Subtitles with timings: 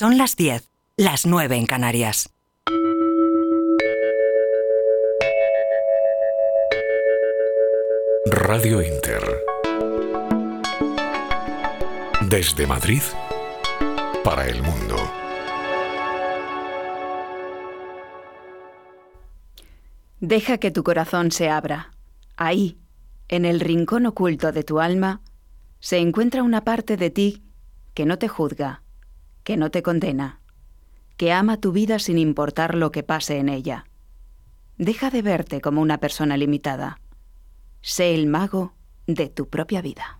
[0.00, 0.66] Son las 10,
[0.96, 2.30] las 9 en Canarias.
[8.24, 9.22] Radio Inter.
[12.30, 13.02] Desde Madrid
[14.24, 14.96] para el mundo.
[20.20, 21.92] Deja que tu corazón se abra.
[22.38, 22.78] Ahí,
[23.28, 25.20] en el rincón oculto de tu alma,
[25.78, 27.42] se encuentra una parte de ti
[27.92, 28.82] que no te juzga,
[29.44, 30.40] que no te condena,
[31.16, 33.86] que ama tu vida sin importar lo que pase en ella.
[34.78, 37.00] Deja de verte como una persona limitada.
[37.82, 38.72] Sé el mago
[39.06, 40.18] de tu propia vida.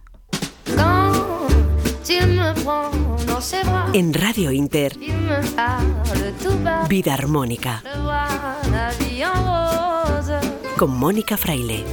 [3.93, 4.97] En Radio Inter,
[6.89, 7.83] Vida Armónica,
[10.77, 11.85] con Mónica Fraile.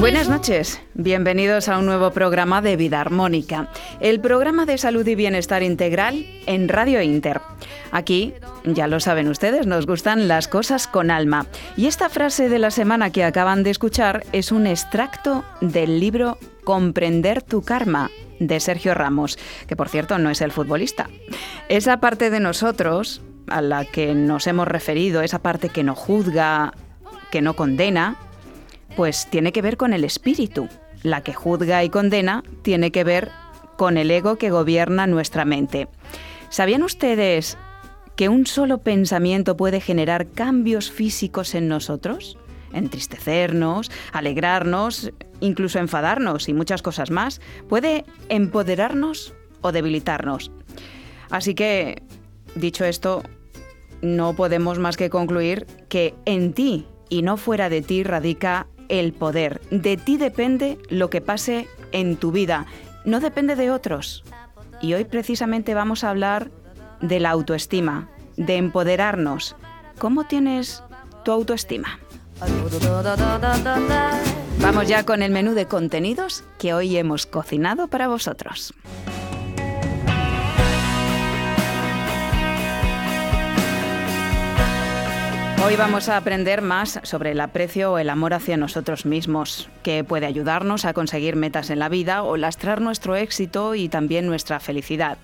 [0.00, 3.68] Buenas noches, bienvenidos a un nuevo programa de Vida Armónica,
[4.00, 7.42] el programa de salud y bienestar integral en Radio Inter.
[7.92, 8.32] Aquí,
[8.64, 11.44] ya lo saben ustedes, nos gustan las cosas con alma.
[11.76, 16.38] Y esta frase de la semana que acaban de escuchar es un extracto del libro
[16.64, 21.10] Comprender tu karma de Sergio Ramos, que por cierto no es el futbolista.
[21.68, 26.72] Esa parte de nosotros a la que nos hemos referido, esa parte que no juzga,
[27.30, 28.16] que no condena,
[28.96, 30.68] pues tiene que ver con el espíritu.
[31.02, 33.30] La que juzga y condena tiene que ver
[33.76, 35.88] con el ego que gobierna nuestra mente.
[36.50, 37.56] ¿Sabían ustedes
[38.16, 42.36] que un solo pensamiento puede generar cambios físicos en nosotros?
[42.72, 47.40] Entristecernos, alegrarnos, incluso enfadarnos y muchas cosas más.
[47.68, 49.32] Puede empoderarnos
[49.62, 50.50] o debilitarnos.
[51.30, 52.02] Así que,
[52.54, 53.22] dicho esto,
[54.02, 59.12] no podemos más que concluir que en ti y no fuera de ti radica el
[59.12, 59.62] poder.
[59.70, 62.66] De ti depende lo que pase en tu vida,
[63.04, 64.24] no depende de otros.
[64.82, 66.50] Y hoy precisamente vamos a hablar
[67.00, 69.56] de la autoestima, de empoderarnos.
[69.98, 70.82] ¿Cómo tienes
[71.24, 71.98] tu autoestima?
[74.60, 78.74] Vamos ya con el menú de contenidos que hoy hemos cocinado para vosotros.
[85.62, 90.02] Hoy vamos a aprender más sobre el aprecio o el amor hacia nosotros mismos, que
[90.04, 94.58] puede ayudarnos a conseguir metas en la vida o lastrar nuestro éxito y también nuestra
[94.58, 95.18] felicidad.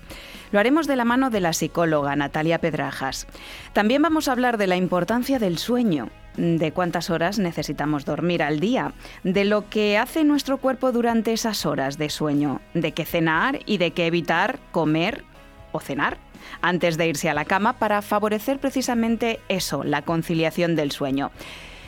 [0.51, 3.25] Lo haremos de la mano de la psicóloga Natalia Pedrajas.
[3.73, 8.59] También vamos a hablar de la importancia del sueño, de cuántas horas necesitamos dormir al
[8.59, 8.93] día,
[9.23, 13.79] de lo que hace nuestro cuerpo durante esas horas de sueño, de qué cenar y
[13.79, 15.23] de qué evitar comer
[15.71, 16.19] o cenar
[16.61, 21.31] antes de irse a la cama para favorecer precisamente eso, la conciliación del sueño.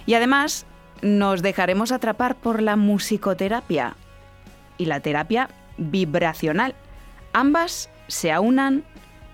[0.06, 0.66] Y además
[1.02, 3.96] nos dejaremos atrapar por la musicoterapia
[4.78, 6.76] y la terapia vibracional.
[7.34, 8.84] Ambas se aunan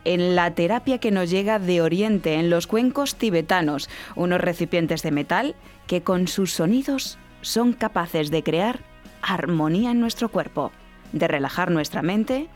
[0.04, 5.12] en la terapia que nos llega de Oriente, en los cuencos tibetanos, unos recipientes de
[5.12, 5.56] metal
[5.88, 8.80] que con sus sonidos son capaces de crear
[9.22, 10.72] armonía en nuestro cuerpo,
[11.12, 12.48] de relajar nuestra mente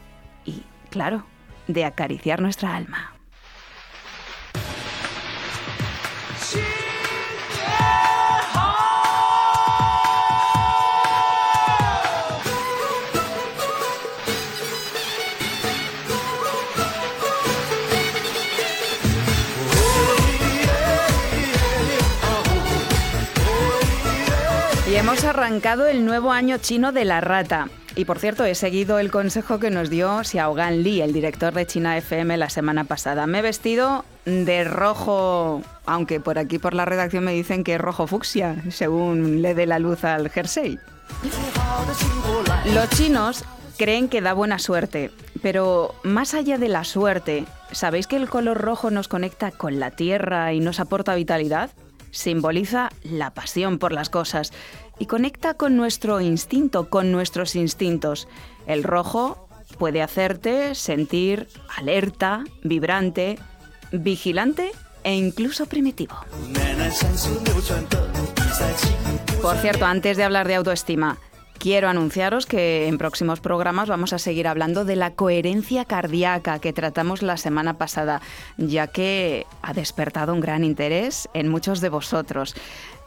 [0.45, 1.25] y, claro,
[1.69, 3.13] de acariciar nuestra alma.
[24.87, 27.67] Y hemos arrancado el nuevo año chino de la rata.
[27.99, 31.67] Y por cierto, he seguido el consejo que nos dio Xiaogan Li, el director de
[31.67, 33.27] China FM, la semana pasada.
[33.27, 37.81] Me he vestido de rojo, aunque por aquí por la redacción me dicen que es
[37.81, 40.79] rojo fucsia, según le dé la luz al jersey.
[42.73, 43.43] Los chinos
[43.77, 45.11] creen que da buena suerte,
[45.41, 47.43] pero más allá de la suerte,
[47.73, 51.69] ¿sabéis que el color rojo nos conecta con la tierra y nos aporta vitalidad?
[52.11, 54.53] Simboliza la pasión por las cosas
[54.99, 58.27] y conecta con nuestro instinto, con nuestros instintos.
[58.67, 59.47] El rojo
[59.77, 61.47] puede hacerte sentir
[61.77, 63.39] alerta, vibrante,
[63.91, 64.71] vigilante
[65.03, 66.15] e incluso primitivo.
[69.41, 71.17] Por cierto, antes de hablar de autoestima,
[71.59, 76.73] quiero anunciaros que en próximos programas vamos a seguir hablando de la coherencia cardíaca que
[76.73, 78.21] tratamos la semana pasada,
[78.57, 82.55] ya que ha despertado un gran interés en muchos de vosotros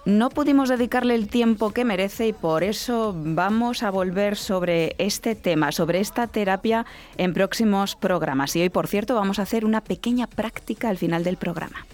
[0.05, 5.35] no pudimos dedicarle el tiempo que merece y por eso vamos a volver sobre este
[5.35, 8.57] tema, sobre esta terapia en próximos programas.
[8.57, 11.87] Y hoy, por cierto, vamos a hacer una pequeña práctica al final del programa.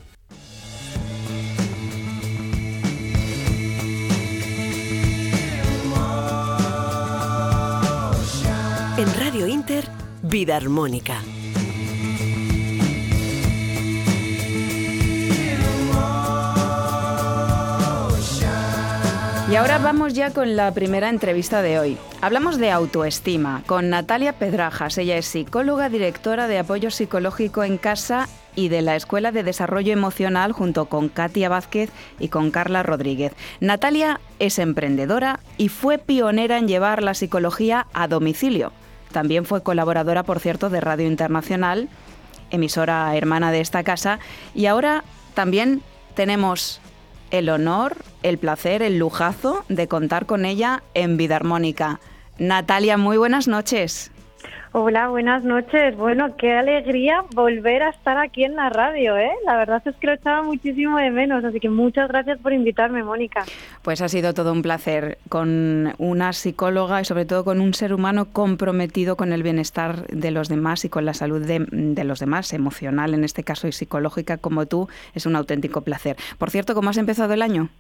[8.97, 9.89] En Radio Inter,
[10.23, 11.23] Vida Armónica.
[19.51, 21.97] Y ahora vamos ya con la primera entrevista de hoy.
[22.21, 24.99] Hablamos de autoestima con Natalia Pedrajas.
[24.99, 29.91] Ella es psicóloga, directora de apoyo psicológico en casa y de la Escuela de Desarrollo
[29.95, 33.33] Emocional junto con Katia Vázquez y con Carla Rodríguez.
[33.61, 38.73] Natalia es emprendedora y fue pionera en llevar la psicología a domicilio.
[39.13, 41.89] También fue colaboradora, por cierto, de Radio Internacional,
[42.51, 44.19] emisora hermana de esta casa,
[44.55, 45.81] y ahora también
[46.15, 46.83] tenemos
[47.31, 52.01] el honor, el placer, el lujazo de contar con ella en Vida Armónica.
[52.39, 54.11] Natalia, muy buenas noches.
[54.73, 55.97] Hola, buenas noches.
[55.97, 59.31] Bueno, qué alegría volver a estar aquí en la radio, ¿eh?
[59.47, 63.03] La verdad es que lo echaba muchísimo de menos, así que muchas gracias por invitarme,
[63.03, 63.45] Mónica.
[63.83, 67.95] Pues ha sido todo un placer con una psicóloga y sobre todo con un ser
[67.95, 72.21] humano comprometido con el bienestar de los demás y con la salud de, de los
[72.21, 74.89] demás, emocional en este caso y psicológica como tú.
[75.15, 76.17] Es un auténtico placer.
[76.37, 77.71] Por cierto, ¿cómo has empezado el año?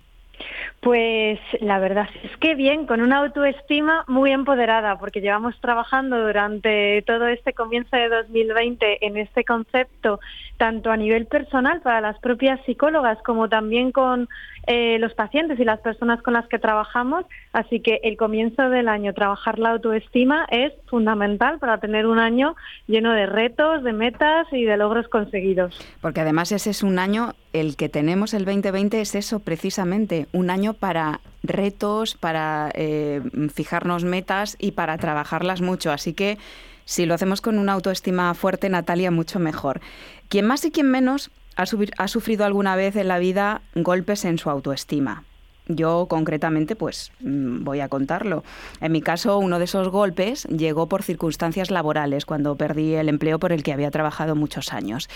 [0.80, 7.02] Pues la verdad es que bien, con una autoestima muy empoderada, porque llevamos trabajando durante
[7.02, 10.20] todo este comienzo de 2020 en este concepto,
[10.56, 14.28] tanto a nivel personal para las propias psicólogas como también con
[14.70, 17.24] eh, los pacientes y las personas con las que trabajamos.
[17.54, 22.54] Así que el comienzo del año, trabajar la autoestima es fundamental para tener un año
[22.86, 25.74] lleno de retos, de metas y de logros conseguidos.
[26.02, 30.50] Porque además ese es un año, el que tenemos el 2020 es eso precisamente, un
[30.50, 33.22] año para retos, para eh,
[33.54, 35.92] fijarnos metas y para trabajarlas mucho.
[35.92, 36.36] Así que
[36.84, 39.80] si lo hacemos con una autoestima fuerte, Natalia, mucho mejor.
[40.28, 44.48] Quien más y quien menos ha, sufrido alguna vez en la vida golpes en su
[44.48, 45.24] autoestima.
[45.66, 48.44] Yo concretamente, pues mm, voy a contarlo.
[48.80, 53.38] En mi caso, uno de esos golpes llegó por circunstancias laborales, cuando perdí el empleo
[53.38, 55.08] por el que había trabajado muchos años.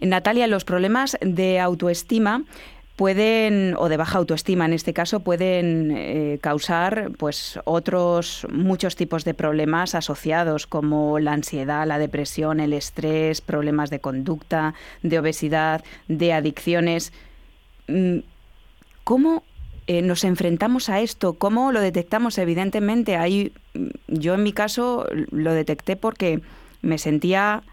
[0.00, 2.42] Natalia, los problemas de autoestima
[3.02, 9.24] pueden, o de baja autoestima en este caso, pueden eh, causar pues otros muchos tipos
[9.24, 15.82] de problemas asociados como la ansiedad, la depresión, el estrés, problemas de conducta, de obesidad,
[16.06, 17.12] de adicciones.
[17.88, 18.18] Mm,
[19.02, 19.42] ¿Cómo
[19.88, 21.32] eh, nos enfrentamos a esto?
[21.32, 22.38] ¿Cómo lo detectamos?
[22.38, 26.40] Evidentemente, ahí mm, yo en mi caso lo detecté porque
[26.82, 27.64] me sentía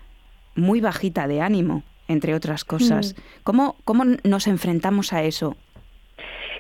[0.56, 3.16] muy bajita de ánimo entre otras cosas.
[3.16, 3.22] Mm.
[3.44, 5.56] ¿Cómo, ¿Cómo nos enfrentamos a eso?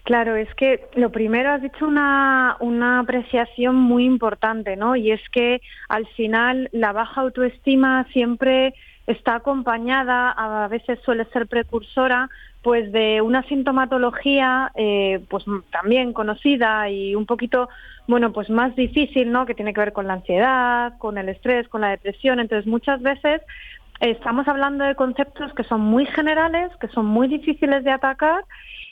[0.04, 4.96] Claro, es que lo primero has dicho una, una apreciación muy importante, ¿no?
[4.96, 8.74] Y es que al final la baja autoestima siempre
[9.08, 12.30] está acompañada, a veces suele ser precursora,
[12.62, 17.70] pues de una sintomatología, eh, pues también conocida y un poquito,
[18.08, 19.46] bueno, pues más difícil, ¿no?
[19.46, 22.40] Que tiene que ver con la ansiedad, con el estrés, con la depresión.
[22.40, 23.42] Entonces muchas veces
[24.00, 28.46] estamos hablando de conceptos que son muy generales, que son muy difíciles de atacar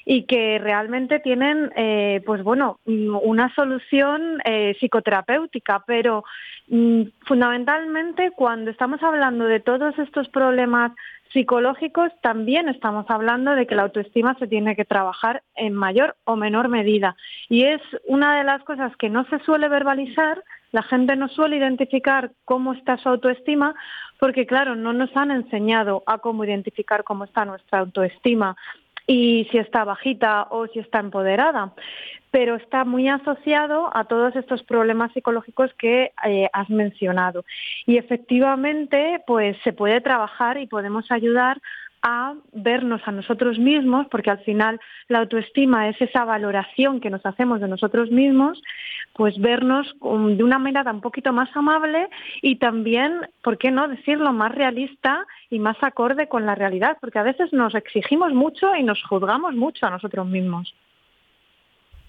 [0.06, 6.24] y que realmente tienen, eh, pues bueno, una solución eh, psicoterapéutica, pero
[6.70, 10.94] mm, fundamentalmente cuando estamos hablando de todos estos problemas
[11.34, 16.36] psicológicos, también estamos hablando de que la autoestima se tiene que trabajar en mayor o
[16.38, 17.16] menor medida.
[17.50, 20.42] Y es una de las cosas que no se suele verbalizar,
[20.72, 23.76] la gente no suele identificar cómo está su autoestima,
[24.20, 28.56] porque claro, no nos han enseñado a cómo identificar cómo está nuestra autoestima
[29.06, 31.74] y si está bajita o si está empoderada,
[32.30, 37.46] pero está muy asociado a todos estos problemas psicológicos que eh, has mencionado.
[37.86, 41.62] Y efectivamente, pues se puede trabajar y podemos ayudar
[42.10, 47.26] a vernos a nosotros mismos, porque al final la autoestima es esa valoración que nos
[47.26, 48.64] hacemos de nosotros mismos,
[49.12, 52.08] pues vernos de una manera un poquito más amable
[52.42, 57.20] y también, ¿por qué no decirlo?, más realista y más acorde con la realidad, porque
[57.20, 60.74] a veces nos exigimos mucho y nos juzgamos mucho a nosotros mismos.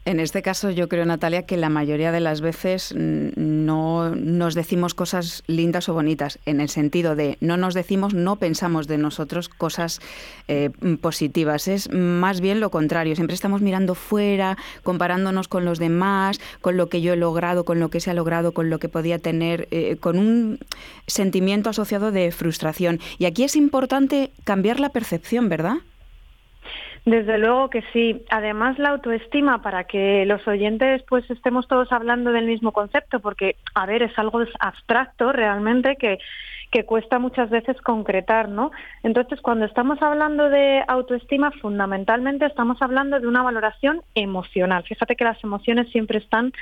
[0.09, 4.95] En este caso yo creo, Natalia, que la mayoría de las veces no nos decimos
[4.95, 9.51] cosas lindas o bonitas, en el sentido de no nos decimos, no pensamos de nosotros
[9.51, 10.01] cosas
[10.49, 10.71] eh,
[11.03, 11.69] positivas.
[11.69, 16.89] Es más bien lo contrario, siempre estamos mirando fuera, comparándonos con los demás, con lo
[16.89, 19.69] que yo he logrado, con lo que se ha logrado, con lo que podía tener,
[19.73, 20.59] eh, con un
[21.07, 22.99] sentimiento asociado de frustración.
[23.19, 25.81] Y aquí es importante cambiar la percepción, ¿verdad?
[27.09, 28.23] Desde luego que sí.
[28.29, 33.57] Además, la autoestima, para que los oyentes pues estemos todos hablando del mismo concepto, porque,
[33.75, 36.19] a ver, es algo abstracto realmente que,
[36.71, 38.71] que cuesta muchas veces concretar, ¿no?
[39.03, 44.85] Entonces, cuando estamos hablando de autoestima, fundamentalmente estamos hablando de una valoración emocional.
[44.85, 46.53] Fíjate que las emociones siempre están,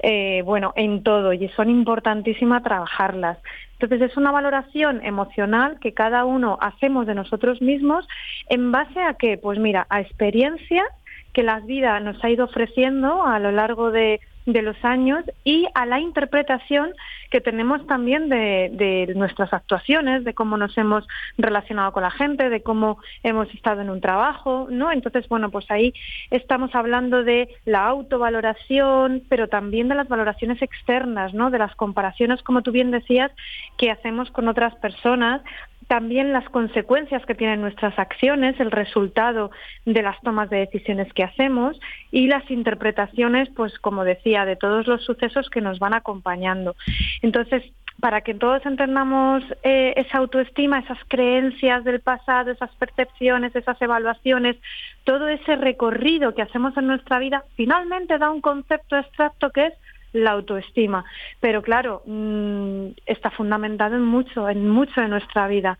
[0.00, 3.38] eh, bueno, en todo y son importantísimas trabajarlas.
[3.80, 8.06] Entonces es una valoración emocional que cada uno hacemos de nosotros mismos
[8.50, 9.38] en base a qué?
[9.38, 10.84] Pues mira, a experiencia
[11.32, 14.20] que la vida nos ha ido ofreciendo a lo largo de
[14.52, 16.92] de los años y a la interpretación
[17.30, 21.06] que tenemos también de, nuestras actuaciones, de cómo nos hemos
[21.38, 24.90] relacionado con la gente, de cómo hemos estado en un trabajo, ¿no?
[24.90, 25.94] Entonces, bueno, pues ahí
[26.30, 31.50] estamos hablando de la autovaloración, pero también de las valoraciones externas, ¿no?
[31.50, 33.30] De las comparaciones, como tú bien decías,
[33.78, 35.42] que hacemos con otras personas
[35.90, 39.50] también las consecuencias que tienen nuestras acciones, el resultado
[39.86, 41.80] de las tomas de decisiones que hacemos
[42.12, 46.76] y las interpretaciones, pues como decía, de todos los sucesos que nos van acompañando.
[47.22, 47.64] Entonces,
[47.98, 54.58] para que todos entendamos eh, esa autoestima, esas creencias del pasado, esas percepciones, esas evaluaciones,
[55.02, 59.74] todo ese recorrido que hacemos en nuestra vida, finalmente da un concepto abstracto que es
[60.12, 61.04] la autoestima.
[61.40, 65.78] Pero claro, mm, está fundamentado en mucho, en mucho de nuestra vida.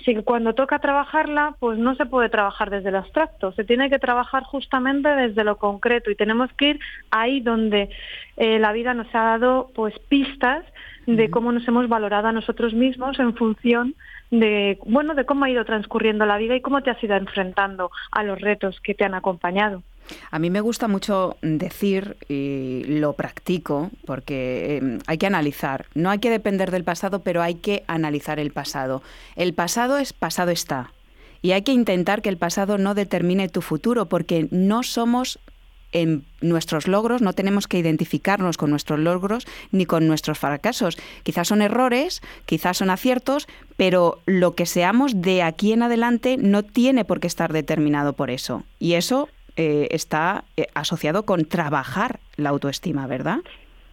[0.00, 3.90] Así que cuando toca trabajarla, pues no se puede trabajar desde el abstracto, se tiene
[3.90, 7.90] que trabajar justamente desde lo concreto y tenemos que ir ahí donde
[8.36, 10.64] eh, la vida nos ha dado pues pistas
[11.06, 13.94] de cómo nos hemos valorado a nosotros mismos en función
[14.30, 17.90] de bueno de cómo ha ido transcurriendo la vida y cómo te has ido enfrentando
[18.12, 19.82] a los retos que te han acompañado.
[20.30, 25.86] A mí me gusta mucho decir, y lo practico, porque em, hay que analizar.
[25.94, 29.02] No hay que depender del pasado, pero hay que analizar el pasado.
[29.36, 30.92] El pasado es pasado está.
[31.40, 35.38] Y hay que intentar que el pasado no determine tu futuro, porque no somos
[35.92, 40.96] en nuestros logros, no tenemos que identificarnos con nuestros logros ni con nuestros fracasos.
[41.22, 46.62] Quizás son errores, quizás son aciertos, pero lo que seamos de aquí en adelante no
[46.62, 48.64] tiene por qué estar determinado por eso.
[48.78, 53.38] Y eso eh, está eh, asociado con trabajar la autoestima, ¿verdad?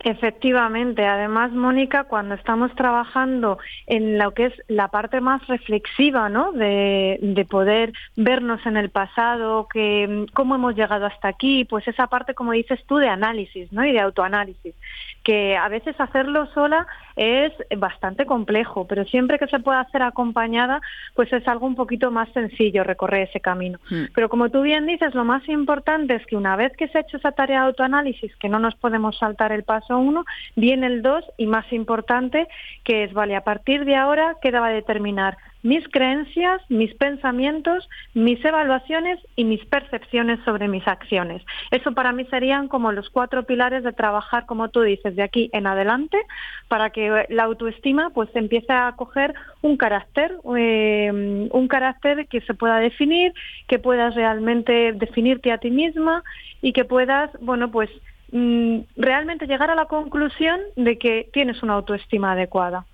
[0.02, 6.54] Efectivamente, además, Mónica, cuando estamos trabajando en lo que es la parte más reflexiva, ¿no?
[6.54, 12.08] De, de, poder vernos en el pasado, que cómo hemos llegado hasta aquí, pues esa
[12.08, 13.84] parte, como dices tú, de análisis, ¿no?
[13.84, 14.74] Y de autoanálisis
[15.24, 20.82] que a veces hacerlo sola es bastante complejo, pero siempre que se pueda hacer acompañada,
[21.16, 23.80] pues es algo un poquito más sencillo recorrer ese camino.
[23.90, 24.06] Hmm.
[24.16, 27.02] Pero como tú bien dices, lo más importante es que una vez que se ha
[27.02, 31.02] hecho esa tarea de autoanálisis, que no nos podemos saltar el paso uno, viene el
[31.02, 32.48] dos y más importante,
[32.84, 35.38] que es, vale, a partir de ahora, ¿qué va a determinar?
[35.62, 41.44] Mis creencias, mis pensamientos, mis evaluaciones y mis percepciones sobre mis acciones.
[41.72, 45.50] Eso para mí serían como los cuatro pilares de trabajar, como tú dices, de aquí
[45.54, 46.18] en adelante,
[46.68, 52.54] para que la autoestima pues empiece a coger un carácter, eh, un carácter que se
[52.54, 53.34] pueda definir,
[53.68, 56.24] que puedas realmente definirte a ti misma
[56.62, 57.90] y que puedas, bueno, pues
[58.32, 62.86] mm, realmente llegar a la conclusión de que tienes una autoestima adecuada.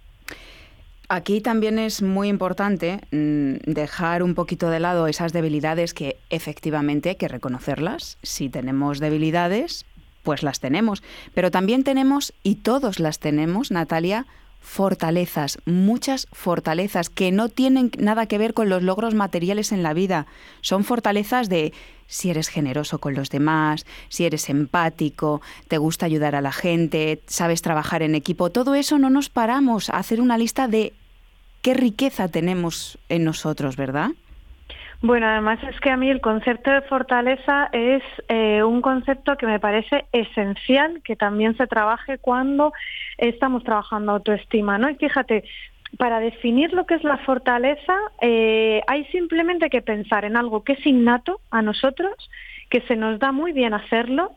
[1.08, 7.10] Aquí también es muy importante mm, dejar un poquito de lado esas debilidades que efectivamente
[7.10, 8.18] hay que reconocerlas.
[8.24, 9.86] Si tenemos debilidades,
[10.24, 11.04] pues las tenemos.
[11.34, 14.26] Pero también tenemos, y todos las tenemos, Natalia,
[14.66, 19.94] fortalezas, muchas fortalezas que no tienen nada que ver con los logros materiales en la
[19.94, 20.26] vida.
[20.62, 21.72] Son fortalezas de
[22.08, 27.22] si eres generoso con los demás, si eres empático, te gusta ayudar a la gente,
[27.28, 28.50] sabes trabajar en equipo.
[28.50, 30.94] Todo eso no nos paramos a hacer una lista de
[31.62, 34.12] qué riqueza tenemos en nosotros, ¿verdad?
[35.02, 39.46] Bueno, además es que a mí el concepto de fortaleza es eh, un concepto que
[39.46, 42.74] me parece esencial que también se trabaje cuando
[43.18, 44.90] estamos trabajando autoestima, ¿no?
[44.90, 45.44] Y fíjate,
[45.98, 50.74] para definir lo que es la fortaleza eh, hay simplemente que pensar en algo que
[50.74, 52.14] es innato a nosotros,
[52.70, 54.36] que se nos da muy bien hacerlo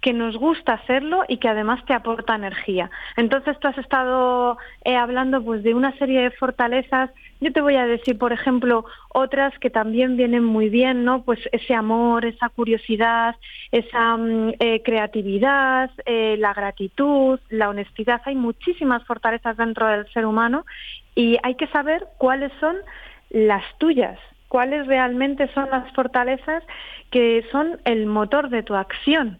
[0.00, 2.90] que nos gusta hacerlo y que además te aporta energía.
[3.16, 7.10] Entonces tú has estado eh, hablando pues de una serie de fortalezas.
[7.40, 11.22] Yo te voy a decir, por ejemplo, otras que también vienen muy bien, ¿no?
[11.22, 13.34] Pues ese amor, esa curiosidad,
[13.72, 18.20] esa mm, eh, creatividad, eh, la gratitud, la honestidad.
[18.26, 20.66] Hay muchísimas fortalezas dentro del ser humano
[21.14, 22.76] y hay que saber cuáles son
[23.30, 24.18] las tuyas,
[24.48, 26.62] cuáles realmente son las fortalezas
[27.10, 29.38] que son el motor de tu acción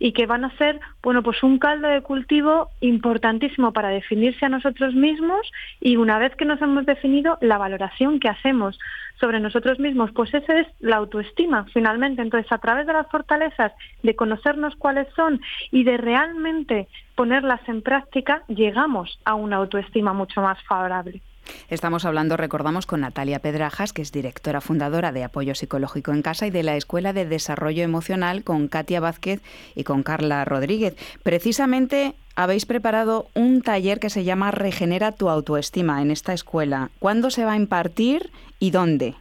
[0.00, 4.48] y que van a ser, bueno, pues un caldo de cultivo importantísimo para definirse a
[4.48, 8.78] nosotros mismos y una vez que nos hemos definido, la valoración que hacemos
[9.20, 12.22] sobre nosotros mismos, pues esa es la autoestima, finalmente.
[12.22, 17.82] Entonces, a través de las fortalezas, de conocernos cuáles son y de realmente ponerlas en
[17.82, 21.20] práctica, llegamos a una autoestima mucho más favorable.
[21.68, 26.46] Estamos hablando, recordamos, con Natalia Pedrajas, que es directora fundadora de Apoyo Psicológico en Casa
[26.46, 29.40] y de la Escuela de Desarrollo Emocional, con Katia Vázquez
[29.74, 30.96] y con Carla Rodríguez.
[31.22, 36.90] Precisamente habéis preparado un taller que se llama Regenera tu autoestima en esta escuela.
[36.98, 39.14] ¿Cuándo se va a impartir y dónde?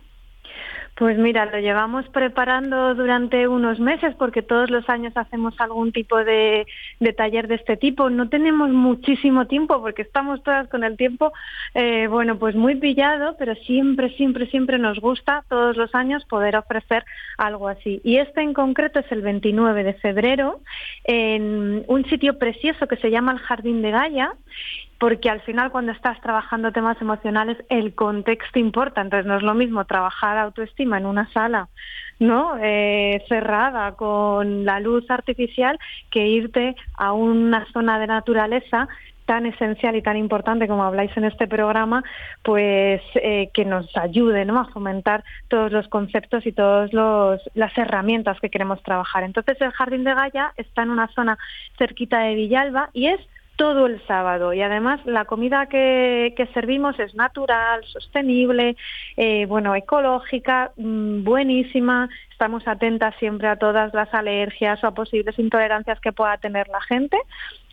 [1.00, 6.22] Pues mira, lo llevamos preparando durante unos meses porque todos los años hacemos algún tipo
[6.26, 6.68] de,
[7.16, 8.10] taller de este tipo.
[8.10, 11.32] No tenemos muchísimo tiempo porque estamos todas con el tiempo,
[11.74, 16.58] eh, bueno, pues muy pillado, pero siempre, siempre, siempre nos gusta todos los años poder
[16.58, 17.06] ofrecer
[17.38, 18.02] algo así.
[18.04, 20.60] Y este en concreto es el 29 de febrero
[21.06, 24.34] en un sitio precioso que se llama el Jardín de Gaia
[25.00, 29.54] porque al final cuando estás trabajando temas emocionales el contexto importa, entonces no es lo
[29.54, 31.70] mismo trabajar autoestima en una sala
[32.20, 35.80] no eh, cerrada con la luz artificial
[36.12, 38.88] que irte a una zona de naturaleza
[39.26, 42.04] tan esencial y tan importante como habláis en este programa,
[42.42, 44.60] pues eh, que nos ayude ¿no?
[44.60, 46.90] a fomentar todos los conceptos y todas
[47.54, 49.24] las herramientas que queremos trabajar.
[49.24, 51.38] Entonces el Jardín de Gaia está en una zona
[51.78, 53.20] cerquita de Villalba y es
[53.60, 58.78] todo el sábado y además la comida que, servimos es natural, sostenible,
[59.18, 62.10] eh, bueno, ecológica, mm, buenísima.
[62.40, 66.80] Estamos atentas siempre a todas las alergias o a posibles intolerancias que pueda tener la
[66.80, 67.18] gente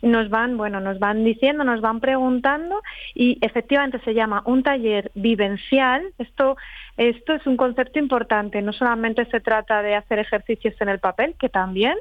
[0.01, 2.81] nos van, bueno, nos van diciendo, nos van preguntando
[3.15, 6.03] y efectivamente se llama un taller vivencial.
[6.17, 6.57] Esto,
[6.97, 8.61] esto es un concepto importante.
[8.61, 11.95] No solamente se trata de hacer ejercicios en el papel, que también,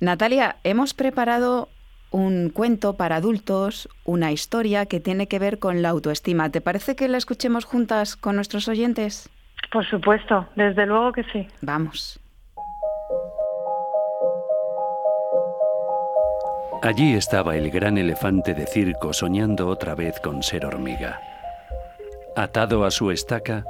[0.00, 1.68] Natalia, hemos preparado
[2.10, 6.50] un cuento para adultos, una historia que tiene que ver con la autoestima.
[6.50, 9.28] ¿Te parece que la escuchemos juntas con nuestros oyentes?
[9.72, 11.48] Por supuesto, desde luego que sí.
[11.60, 12.20] Vamos.
[16.84, 21.18] Allí estaba el gran elefante de circo soñando otra vez con ser hormiga.
[22.36, 23.64] Atado a su estaca,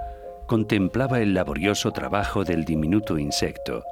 [0.48, 3.84] contemplaba el laborioso trabajo del diminuto insecto,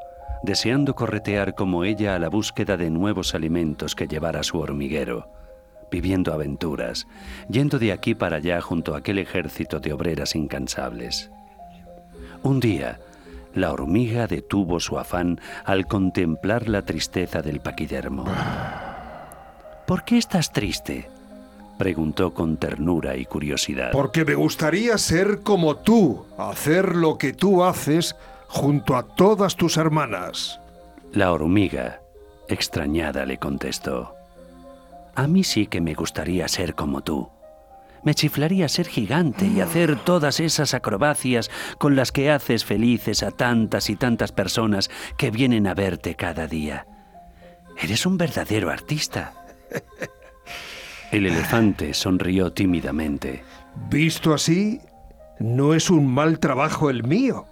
[0.43, 5.29] deseando corretear como ella a la búsqueda de nuevos alimentos que llevar a su hormiguero,
[5.89, 7.07] viviendo aventuras,
[7.49, 11.31] yendo de aquí para allá junto a aquel ejército de obreras incansables.
[12.43, 12.99] Un día,
[13.55, 18.25] la hormiga detuvo su afán al contemplar la tristeza del paquidermo.
[19.93, 21.11] ¿Por qué estás triste?
[21.77, 23.91] preguntó con ternura y curiosidad.
[23.93, 28.17] Porque me gustaría ser como tú, hacer lo que tú haces
[28.49, 30.59] junto a todas tus hermanas.
[31.13, 32.01] La hormiga,
[32.49, 34.15] extrañada, le contestó.
[35.15, 37.29] A mí sí que me gustaría ser como tú.
[38.03, 43.31] Me chiflaría ser gigante y hacer todas esas acrobacias con las que haces felices a
[43.31, 46.87] tantas y tantas personas que vienen a verte cada día.
[47.79, 49.35] Eres un verdadero artista.
[51.13, 53.45] El elefante sonrió tímidamente.
[53.91, 54.81] Visto así,
[55.39, 57.47] no es un mal trabajo el mío.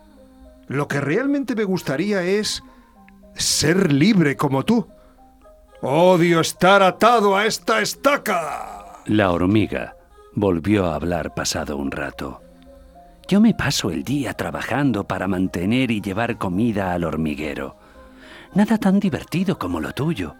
[0.66, 2.62] Lo que realmente me gustaría es
[3.34, 4.88] ser libre como tú.
[5.82, 9.02] Odio estar atado a esta estaca.
[9.06, 9.96] La hormiga
[10.34, 12.40] volvió a hablar pasado un rato.
[13.28, 17.76] Yo me paso el día trabajando para mantener y llevar comida al hormiguero.
[18.54, 20.34] Nada tan divertido como lo tuyo.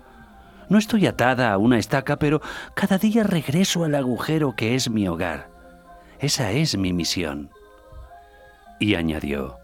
[0.71, 2.41] No estoy atada a una estaca, pero
[2.75, 5.51] cada día regreso al agujero que es mi hogar.
[6.21, 7.51] Esa es mi misión.
[8.79, 9.59] Y añadió,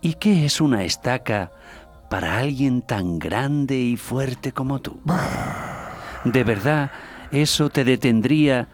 [0.00, 1.52] ¿y qué es una estaca
[2.10, 5.00] para alguien tan grande y fuerte como tú?
[6.24, 6.90] ¿De verdad
[7.30, 8.66] eso te detendría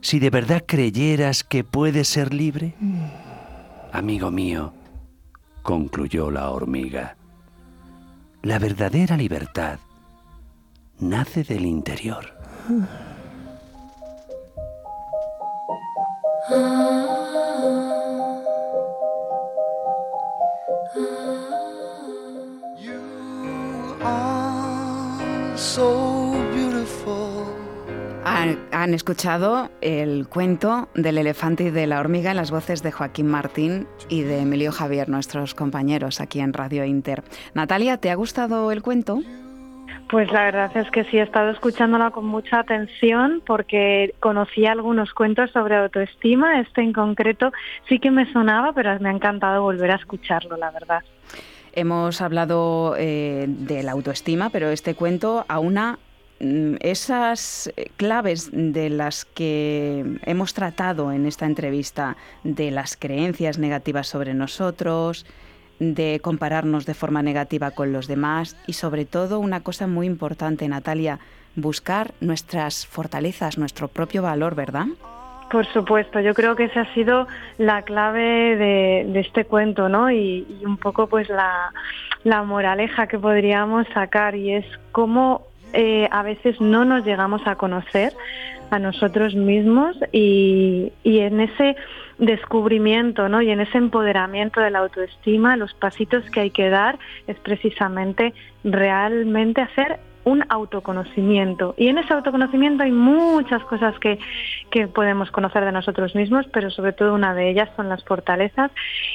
[0.00, 2.76] si de verdad creyeras que puedes ser libre?
[3.92, 4.72] Amigo mío,
[5.62, 7.16] concluyó la hormiga,
[8.42, 9.80] la verdadera libertad
[11.00, 12.32] nace del interior.
[28.70, 33.26] Han, escuchado el cuento del elefante y de la hormiga en las voces de Joaquín
[33.26, 37.22] Martín y de Emilio Javier, nuestros compañeros aquí en Radio Inter.
[37.54, 39.20] Natalia, ¿te ha gustado el cuento?
[40.08, 45.12] Pues la verdad es que sí, he estado escuchándola con mucha atención porque conocía algunos
[45.12, 47.52] cuentos sobre autoestima, este en concreto
[47.88, 51.02] sí que me sonaba, pero me ha encantado volver a escucharlo, la verdad.
[51.74, 55.98] Hemos hablado eh, de la autoestima, pero este cuento aúna
[56.40, 64.06] mm, esas claves de las que hemos tratado en esta entrevista, de las creencias negativas
[64.06, 65.26] sobre nosotros,
[65.78, 70.68] de compararnos de forma negativa con los demás y sobre todo una cosa muy importante,
[70.68, 71.18] Natalia,
[71.56, 74.86] buscar nuestras fortalezas, nuestro propio valor, ¿verdad?
[75.50, 80.10] Por supuesto, yo creo que esa ha sido la clave de, este cuento, ¿no?
[80.10, 81.72] Y, un poco pues la,
[82.44, 88.12] moraleja que podríamos sacar y es cómo eh, a veces no nos llegamos a conocer
[88.70, 91.76] a nosotros mismos y, y en ese
[92.18, 93.40] descubrimiento ¿no?
[93.40, 98.34] y en ese empoderamiento de la autoestima, los pasitos que hay que dar es precisamente
[98.64, 101.74] realmente hacer un autoconocimiento.
[101.78, 104.18] Y en ese autoconocimiento hay muchas cosas que,
[104.70, 108.70] que podemos conocer de nosotros mismos, pero sobre todo una de ellas son las fortalezas.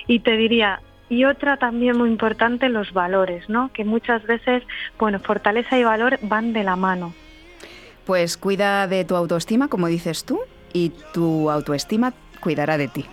[0.08, 3.72] Y te diría, y otra también muy importante, los valores, ¿no?
[3.74, 4.64] Que muchas veces,
[4.98, 7.14] bueno, fortaleza y valor van de la mano.
[8.06, 10.40] Pues cuida de tu autoestima, como dices tú,
[10.74, 13.06] y tu autoestima cuidará de ti.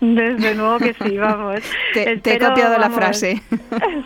[0.00, 1.60] Desde luego que sí, vamos.
[1.94, 3.42] te, he copiado la frase.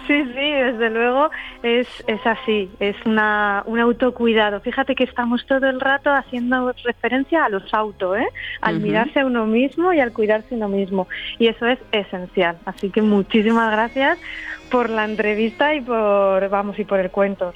[0.07, 1.31] Sí, sí, desde luego
[1.63, 4.61] es, es así, es una, un autocuidado.
[4.61, 8.27] Fíjate que estamos todo el rato haciendo referencia a los autos, ¿eh?
[8.61, 11.07] al mirarse a uno mismo y al cuidarse a uno mismo.
[11.39, 12.59] Y eso es esencial.
[12.65, 14.19] Así que muchísimas gracias
[14.71, 17.55] por la entrevista y por, vamos, y por el cuento.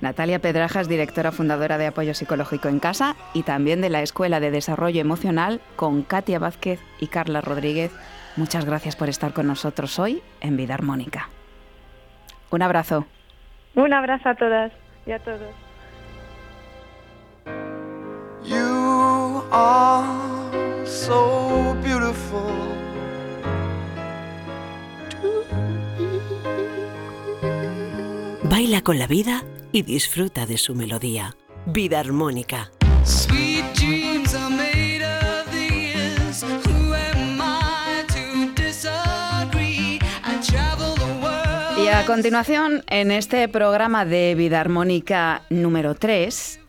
[0.00, 4.50] Natalia Pedrajas, directora fundadora de Apoyo Psicológico en Casa y también de la Escuela de
[4.50, 7.92] Desarrollo Emocional con Katia Vázquez y Carla Rodríguez.
[8.36, 11.28] Muchas gracias por estar con nosotros hoy en Vida Armónica.
[12.50, 13.06] Un abrazo.
[13.74, 14.72] Un abrazo a todas
[15.06, 15.54] y a todos.
[18.44, 22.83] You are so beautiful.
[28.54, 31.34] Baila con la vida y disfruta de su melodía.
[31.66, 32.70] Vida armónica.
[41.82, 46.60] Y a continuación, en este programa de Vida Armónica número 3,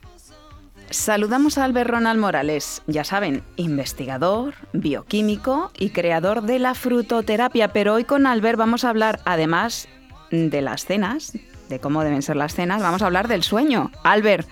[0.90, 7.68] saludamos a Albert Ronald Morales, ya saben, investigador, bioquímico y creador de la frutoterapia.
[7.74, 9.88] Pero hoy con Albert vamos a hablar, además
[10.32, 11.34] de las cenas,
[11.70, 13.92] de cómo deben ser las cenas, vamos a hablar del sueño.
[14.04, 14.48] Albert,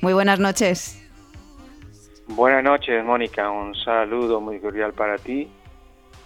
[0.00, 1.02] muy buenas noches.
[2.28, 3.50] Buenas noches, Mónica.
[3.50, 5.48] Un saludo muy cordial para ti,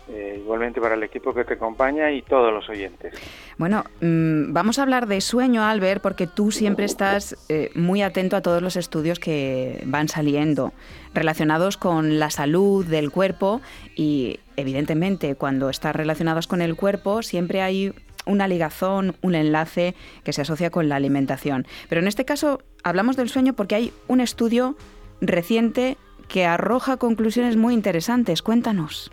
[0.09, 3.15] eh, igualmente para el equipo que te acompaña y todos los oyentes.
[3.59, 8.35] Bueno, mm, vamos a hablar de sueño, Albert, porque tú siempre estás eh, muy atento
[8.37, 10.73] a todos los estudios que van saliendo
[11.13, 13.61] relacionados con la salud del cuerpo
[13.95, 17.93] y evidentemente cuando están relacionados con el cuerpo siempre hay
[18.31, 21.67] una ligazón, un enlace que se asocia con la alimentación.
[21.89, 24.77] Pero en este caso hablamos del sueño porque hay un estudio
[25.21, 25.97] reciente
[26.29, 28.43] que arroja conclusiones muy interesantes.
[28.43, 29.11] Cuéntanos.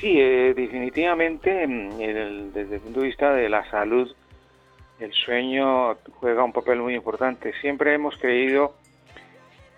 [0.00, 4.14] Sí, eh, definitivamente mm, desde el punto de vista de la salud,
[5.00, 7.52] el sueño juega un papel muy importante.
[7.60, 8.74] Siempre hemos creído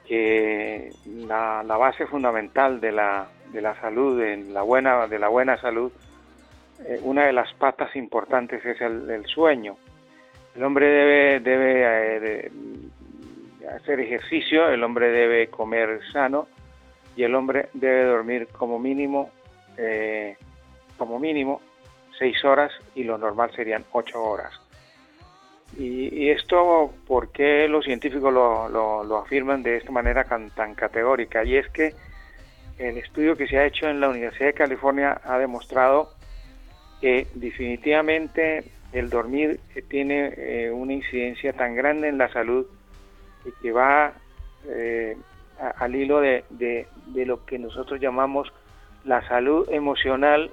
[0.07, 5.61] que la, base fundamental de la, de la salud, en la buena, de la buena
[5.61, 5.91] salud,
[6.85, 9.77] eh, una de las patas importantes es el, sueño.
[10.55, 12.51] El hombre debe, debe eh,
[13.75, 16.47] hacer ejercicio, el hombre debe comer sano
[17.17, 19.31] y el hombre debe dormir como mínimo,
[19.77, 20.37] eh,
[20.97, 21.61] como mínimo
[22.19, 24.53] seis horas y lo normal serían ocho horas.
[25.79, 31.45] Y, esto, ¿por qué los científicos lo, lo, afirman de esta manera tan, tan categórica?
[31.45, 31.93] Y es que
[32.79, 36.16] el estudio que se ha hecho en la Universidad de California ha demostrado
[37.01, 42.67] que definitivamente el dormir tiene eh, una incidencia tan grande en la salud
[43.45, 44.15] y que va
[44.69, 45.17] eh,
[45.79, 46.45] al hilo de,
[47.15, 48.53] lo que nosotros llamamos
[49.05, 50.51] la salud emocional,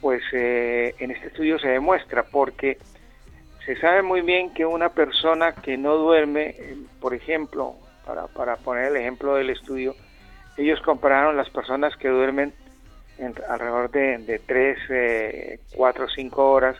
[0.00, 2.78] pues eh, en este estudio se demuestra, porque
[3.66, 7.74] se sabe muy bien que una persona que no duerme, eh, por ejemplo,
[8.06, 9.94] para, para poner el ejemplo del estudio,
[10.56, 12.52] ellos compararon las personas que duermen
[13.48, 16.76] alrededor de, de 3, 4, 5 horas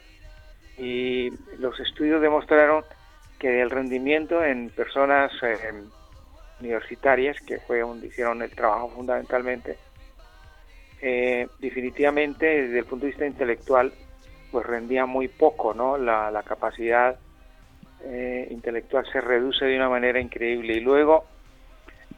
[0.79, 2.85] y los estudios demostraron
[3.38, 5.57] que el rendimiento en personas eh,
[6.61, 9.77] universitarias, que fue donde hicieron el trabajo fundamentalmente,
[11.01, 13.92] eh, definitivamente desde el punto de vista intelectual,
[14.53, 15.99] pues rendía muy poco, ¿no?
[15.99, 17.18] La, capacidad
[18.05, 21.25] eh, intelectual se reduce de una manera increíble y luego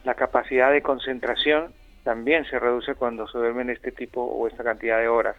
[0.03, 1.73] la capacidad de concentración
[2.05, 5.35] también se reduce cuando se duermen este tipo o esta cantidad de horas.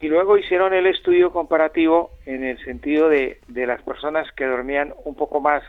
[0.00, 4.92] Y luego hicieron el estudio comparativo en el sentido de, de las personas que dormían
[5.06, 5.64] un poco más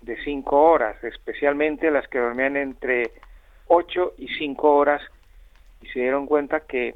[0.00, 3.10] de 5 horas, especialmente las que dormían entre
[3.68, 5.02] 8 y 5 horas,
[5.82, 6.94] y se dieron cuenta que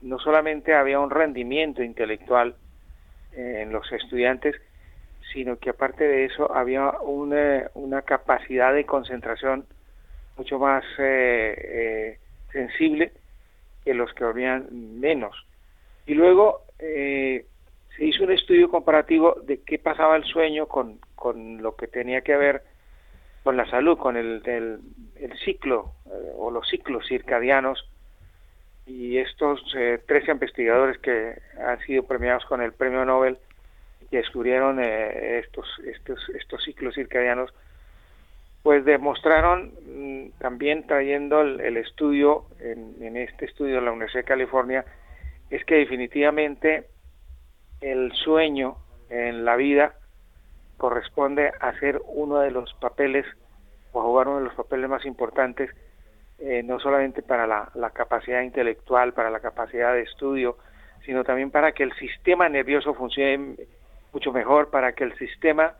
[0.00, 2.56] no solamente había un rendimiento intelectual
[3.32, 4.56] en los estudiantes,
[5.34, 9.66] sino que aparte de eso había una, una capacidad de concentración
[10.40, 12.18] mucho más eh, eh,
[12.50, 13.12] sensible
[13.84, 15.36] que los que dormían menos.
[16.06, 17.44] Y luego eh,
[17.94, 22.22] se hizo un estudio comparativo de qué pasaba el sueño con, con lo que tenía
[22.22, 22.62] que ver
[23.44, 25.92] con la salud, con el, el, ciclo
[26.38, 27.86] o los ciclos circadianos.
[28.86, 29.62] Y estos
[30.06, 33.36] 13 investigadores que han sido premiados con el premio Nobel
[34.10, 37.52] que descubrieron estos, estos, estos ciclos circadianos,
[38.62, 44.84] pues demostraron mm, también trayendo el, estudio, en, este estudio de la Universidad de California,
[45.50, 46.84] es que definitivamente
[47.80, 48.76] el sueño
[49.08, 49.94] en la vida
[50.76, 53.26] corresponde a ser uno de los papeles
[53.92, 55.70] o a jugar uno de los papeles más importantes,
[56.38, 60.56] eh, no solamente para la capacidad intelectual, para la capacidad de estudio,
[61.04, 63.56] sino también para que el sistema nervioso funcione
[64.12, 65.74] mucho mejor, para que el sistema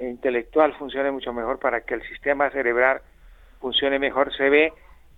[0.00, 3.00] intelectual funcione mucho mejor, para que el sistema cerebral
[3.60, 4.34] funcione mejor.
[4.34, 4.72] Se ve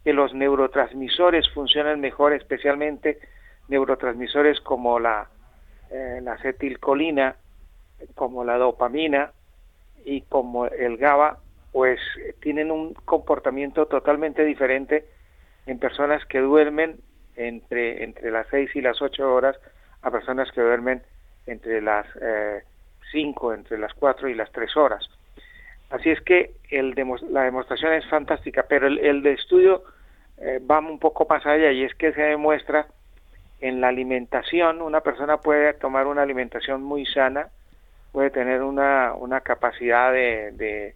[0.05, 3.19] que los neurotransmisores funcionan mejor, especialmente
[3.69, 5.29] neurotransmisores como la,
[5.91, 7.37] eh, acetilcolina,
[8.15, 9.33] como la dopamina
[10.05, 11.39] y como el GABA,
[11.73, 12.01] pues
[12.41, 15.05] tienen un comportamiento totalmente diferente
[15.67, 16.97] en personas que duermen
[17.37, 19.57] entre, entre las 6 y las 8 horas
[20.03, 21.03] a personas que duermen
[21.47, 22.63] entre las eh,
[23.11, 25.09] 5, entre las 4 y las 3 horas.
[25.91, 26.95] Así es que el
[27.31, 29.83] la demostración es fantástica, pero el, el de estudio
[30.39, 32.87] eh, va un poco más allá y es que se demuestra
[33.61, 37.49] en la alimentación, una persona puede tomar una alimentación muy sana,
[38.13, 40.95] puede tener una, una capacidad de, de,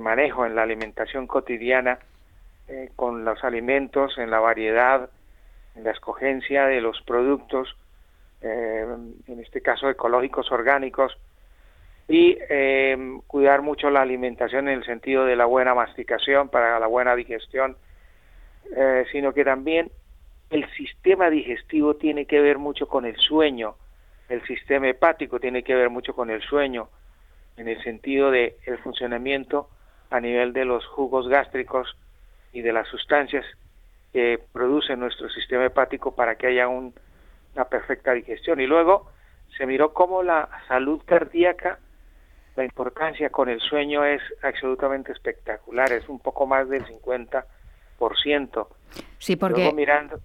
[0.00, 1.98] manejo en la alimentación cotidiana
[2.68, 5.10] eh, con los alimentos, en la variedad,
[5.74, 7.76] en la escogencia de los productos,
[8.42, 8.86] eh,
[9.26, 11.18] en este caso ecológicos, orgánicos,
[12.08, 16.86] y eh, cuidar mucho la alimentación en el sentido de la buena masticación para la
[16.86, 17.76] buena digestión,
[18.74, 19.90] eh, sino que también
[20.48, 23.76] el sistema digestivo tiene que ver mucho con el sueño,
[24.30, 26.88] el sistema hepático tiene que ver mucho con el sueño,
[27.58, 29.68] en el sentido de el funcionamiento
[30.10, 31.94] a nivel de los jugos gástricos
[32.52, 33.44] y de las sustancias
[34.12, 38.60] que produce nuestro sistema hepático para que haya una perfecta digestión.
[38.60, 39.10] Y luego
[39.58, 41.78] se miró cómo la salud cardíaca
[42.58, 48.66] la importancia con el sueño es absolutamente espectacular, es un poco más del 50%.
[49.18, 49.72] Sí, porque...
[49.72, 50.20] mirando,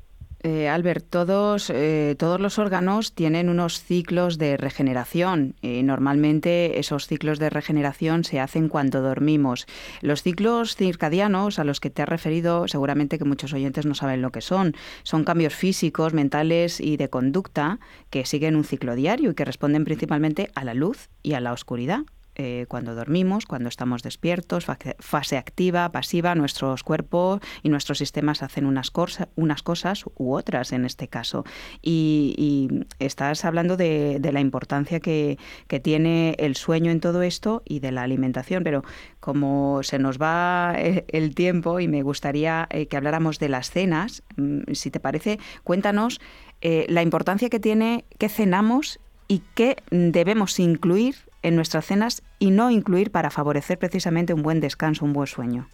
[0.46, 5.56] eh, Albert, todos, eh, todos los órganos tienen unos ciclos de regeneración.
[5.62, 9.65] y normalmente esos ciclos de regeneración se hacen cuando dormimos.
[10.02, 14.22] Los ciclos circadianos a los que te has referido, seguramente que muchos oyentes no saben
[14.22, 14.76] lo que son.
[15.04, 19.86] Son cambios físicos, mentales y de conducta que siguen un ciclo diario y que responden
[19.86, 22.02] principalmente a la luz y a la oscuridad.
[22.36, 24.65] Eh, cuando dormimos, cuando estamos despiertos,
[25.00, 28.91] fase activa, pasiva, nuestros cuerpos y nuestros sistemas hacen unas,
[29.36, 31.43] unas cosas u otras en este caso.
[31.82, 35.38] Y, estás hablando de, la importancia que,
[35.84, 38.84] tiene el sueño en todo esto y de la alimentación, pero
[39.19, 43.69] como se nos va eh, el tiempo y me gustaría eh, que habláramos de las
[43.69, 46.19] cenas, mm, si te parece, cuéntanos
[46.62, 52.71] la importancia que tiene qué cenamos y qué debemos incluir en nuestras cenas y no
[52.71, 55.67] incluir para favorecer precisamente un buen descanso, un buen sueño?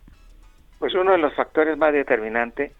[0.80, 2.72] Pues uno de los factores más determinantes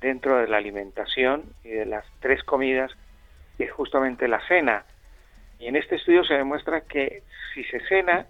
[0.00, 2.90] dentro de la alimentación y de las tres comidas
[3.58, 4.84] es justamente la cena.
[5.58, 7.22] Y en este estudio se demuestra que
[7.54, 8.26] si se cena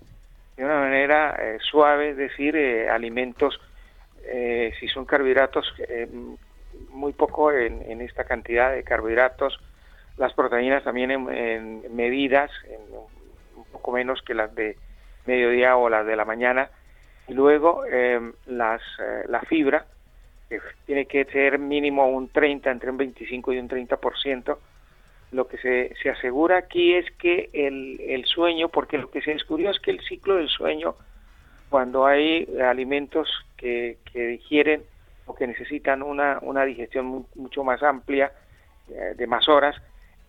[0.56, 3.58] de una manera eh, suave, es decir, eh, alimentos,
[4.24, 5.72] eh, si son carbohidratos,
[6.90, 9.58] muy poco en, esta cantidad de carbohidratos,
[10.18, 12.50] las proteínas también en, medidas,
[13.82, 14.76] poco menos que las de
[15.26, 16.70] mediodía o las de la mañana.
[17.26, 19.86] Y luego em, las, eh, la fibra,
[20.86, 24.56] tiene que ser mínimo un 30, entre un 25 y un 30%.
[25.32, 29.32] Lo que se, se asegura aquí es que el, el sueño, porque lo que se
[29.32, 30.94] descubrió es que el ciclo del sueño,
[31.70, 34.82] cuando hay alimentos que, que digieren
[35.24, 38.30] o que necesitan una, una digestión mucho más amplia,
[38.90, 39.74] eh, de más horas,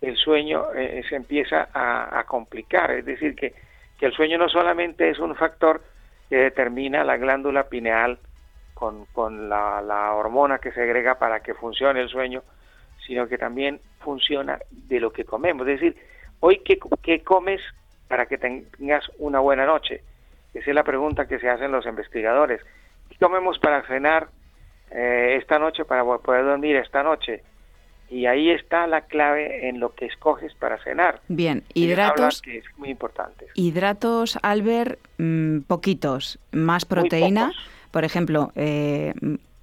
[0.04, 2.92] el sueño eh, se empieza a, complicar.
[2.92, 3.54] Es decir, que,
[3.98, 5.82] que, el sueño no solamente es un factor
[6.30, 8.20] que determina la glándula pineal
[8.74, 12.44] con, con la, la, hormona que se agrega para que funcione el sueño,
[13.08, 15.66] sino que también funciona de lo que comemos.
[15.68, 15.96] Es decir,
[16.42, 17.62] hoy, ¿qué, qué comes
[18.10, 20.04] para que tengas una buena noche?
[20.54, 22.62] Esa es la pregunta que se hacen los investigadores.
[23.10, 24.28] ¿Qué comemos para cenar
[24.92, 27.42] eh, esta noche, para poder dormir esta noche?
[28.13, 31.21] Y ahí está la clave en lo que escoges para cenar.
[31.28, 32.41] Bien, hidratos.
[32.43, 33.47] Que es muy importante.
[33.56, 37.52] Hidratos, Albert, mm, poquitos, más proteína.
[37.89, 39.13] Por ejemplo, eh,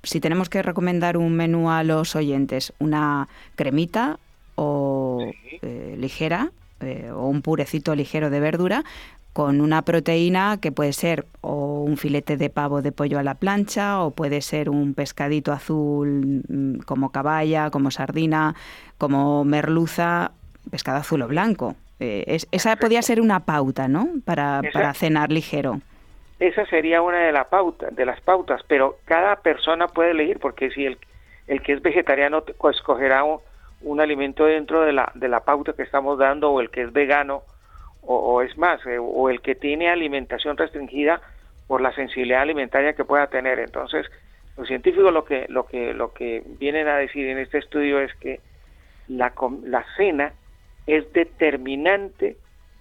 [0.03, 4.19] si tenemos que recomendar un menú a los oyentes, una cremita
[4.57, 5.31] o
[5.63, 6.51] eh, ligera
[6.81, 8.85] eh, o un purecito ligero de verdura,
[9.33, 13.35] con una proteína que puede ser o un filete de pavo de pollo a la
[13.35, 18.55] plancha o puede ser un pescadito azul mm, como caballa, como sardina,
[18.99, 20.33] como merluza,
[20.71, 21.77] pescado azul o blanco.
[22.01, 24.09] Eh, esa podría ser una pauta, ¿no?
[24.25, 25.81] Para, para cenar ligero.
[26.41, 30.71] Esa sería una de, la pauta, de las pautas, pero cada persona puede elegir, porque
[30.71, 30.99] si el,
[31.47, 33.41] el que es vegetariano escogerá un,
[33.83, 36.93] un alimento dentro de la, de la pauta que estamos dando, o el que es
[36.93, 37.43] vegano,
[38.03, 41.21] o, es más, eh, o el que tiene alimentación restringida
[41.67, 43.59] por la sensibilidad alimentaria que pueda tener.
[43.59, 44.07] Entonces,
[44.57, 48.13] los científicos lo que, lo que, lo que vienen a decir en este estudio es
[48.17, 48.41] que
[49.09, 49.33] la,
[49.65, 50.33] la cena
[50.87, 52.37] es determinante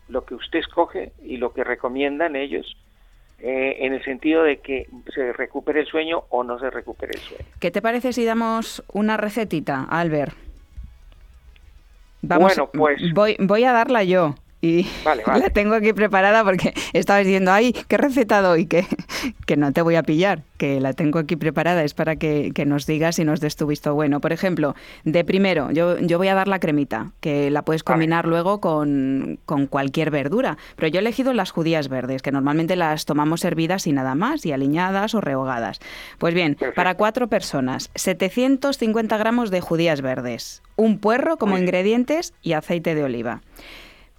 [0.07, 2.75] lo que usted escoge y lo que recomiendan ellos
[3.39, 7.21] eh, en el sentido de que se recupere el sueño o no se recupere el
[7.21, 7.45] sueño.
[7.59, 10.48] ¿Qué te parece si damos una recetita, Albert?
[12.21, 14.85] Vamos, bueno, pues voy, voy a darla yo y
[15.25, 18.65] la tengo aquí preparada porque estabas diciendo, ay, ¿qué receta doy?
[18.65, 18.85] Que,
[19.45, 22.85] que no te voy a pillar, que la tengo aquí preparada, es para que, nos
[22.85, 24.19] digas y nos des tu visto bueno.
[24.19, 28.27] Por ejemplo, de primero, yo, yo voy a dar la cremita, que la puedes combinar
[28.27, 33.45] luego con, cualquier verdura, pero yo he elegido las judías verdes, que normalmente las tomamos
[33.45, 35.79] hervidas y nada más, y aliñadas o rehogadas.
[36.17, 42.53] Pues bien, para cuatro personas, 750 gramos de judías verdes, un puerro como ingredientes y
[42.53, 43.41] aceite de oliva.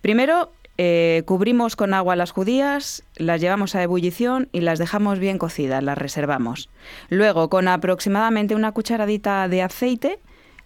[0.01, 5.37] Primero eh, cubrimos con agua las judías, las llevamos a ebullición y las dejamos bien
[5.37, 6.71] cocidas, las reservamos.
[7.11, 10.19] Luego, con aproximadamente una cucharadita de aceite,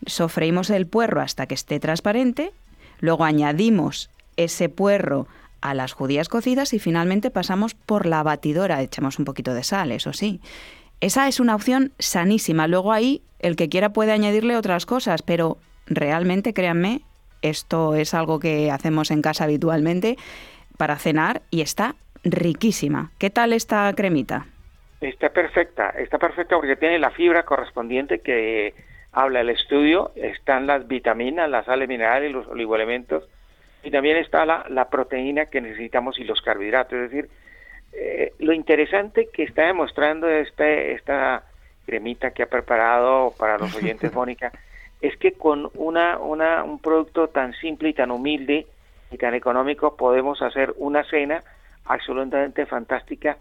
[0.07, 2.53] sofreímos el puerro hasta que esté transparente,
[3.01, 5.27] luego añadimos ese puerro
[5.61, 9.91] a las judías cocidas y finalmente pasamos por la batidora, echamos un poquito de sal,
[9.91, 10.41] eso sí.
[11.01, 12.69] Esa es una opción sanísima.
[12.69, 17.03] Luego ahí el que quiera puede añadirle otras cosas, pero realmente, créanme,
[17.45, 20.17] esto es algo que hacemos en casa habitualmente
[20.77, 23.11] para cenar y está riquísima.
[23.19, 24.47] ¿Qué tal esta cremita?
[25.01, 28.75] Está perfecta, está perfecta porque tiene la fibra correspondiente que
[29.13, 33.29] habla el estudio, están las vitaminas, las sales minerales, los oligoelementos
[33.83, 36.95] y también está la, proteína que necesitamos y los carbohidratos.
[36.95, 37.29] Es decir,
[37.93, 41.45] eh, lo interesante que está demostrando este, esta
[41.85, 44.53] cremita que ha preparado para los oyentes, Mónica,
[45.05, 48.67] es que con una, una, un producto tan simple y tan humilde
[49.11, 51.43] y tan económico podemos hacer una cena
[51.85, 53.37] absolutamente fantástica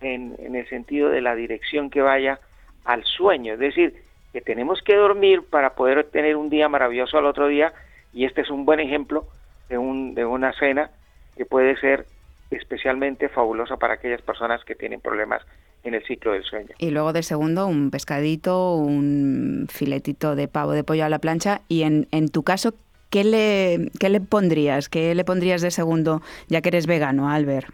[0.00, 2.38] en, en el sentido de la dirección que vaya
[2.84, 3.54] al sueño.
[3.54, 3.94] Es decir,
[4.32, 7.72] que tenemos que dormir para poder tener un día maravilloso al otro día
[8.12, 9.26] y este es un buen ejemplo
[9.68, 10.92] de, un, de una cena
[11.36, 12.06] que puede ser
[12.50, 15.42] especialmente fabulosa para aquellas personas que tienen problemas
[15.84, 16.70] en el ciclo del sueño.
[16.78, 21.60] Y luego de segundo, un pescadito, un filetito de pavo de pollo a la plancha.
[21.68, 22.74] Y en, en tu caso,
[23.10, 24.88] ¿qué le, ¿qué le pondrías?
[24.88, 27.68] ¿Qué le pondrías de segundo, ya que eres vegano, Albert?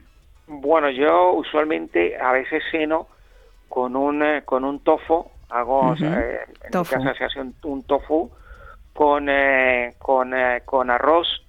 [0.46, 3.08] Bueno, yo usualmente a veces ceno
[3.68, 6.96] con un, eh, con un tofu, hago, eh, en tofu.
[6.96, 8.30] mi casa se hace un, tofu
[8.92, 10.32] con, eh, con,
[10.64, 11.43] con arroz,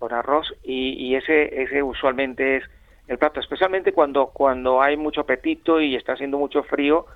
[0.00, 2.64] con arroz y, y ese, ese usualmente es
[3.06, 7.06] el plato, especialmente cuando, cuando hay mucho apetito y está haciendo mucho frío,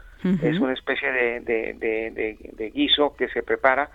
[0.43, 3.91] es una especie de, de, guiso que se prepara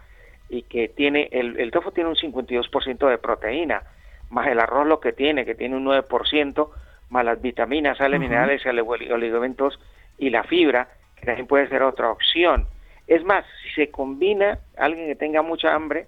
[0.47, 3.81] y que tiene, el, el tofu tiene un 52% de proteína,
[4.29, 6.69] más el arroz lo que tiene, que tiene un 9%,
[7.09, 9.79] más las vitaminas, sales minerales, oligoelementos
[10.19, 12.67] y la fibra, que también puede ser otra opción.
[13.07, 16.05] Es más, si se combina alguien que tenga mucha hambre,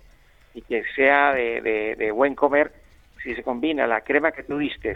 [0.53, 2.71] y que sea de, buen comer,
[3.23, 4.95] si se combina la crema que tuviste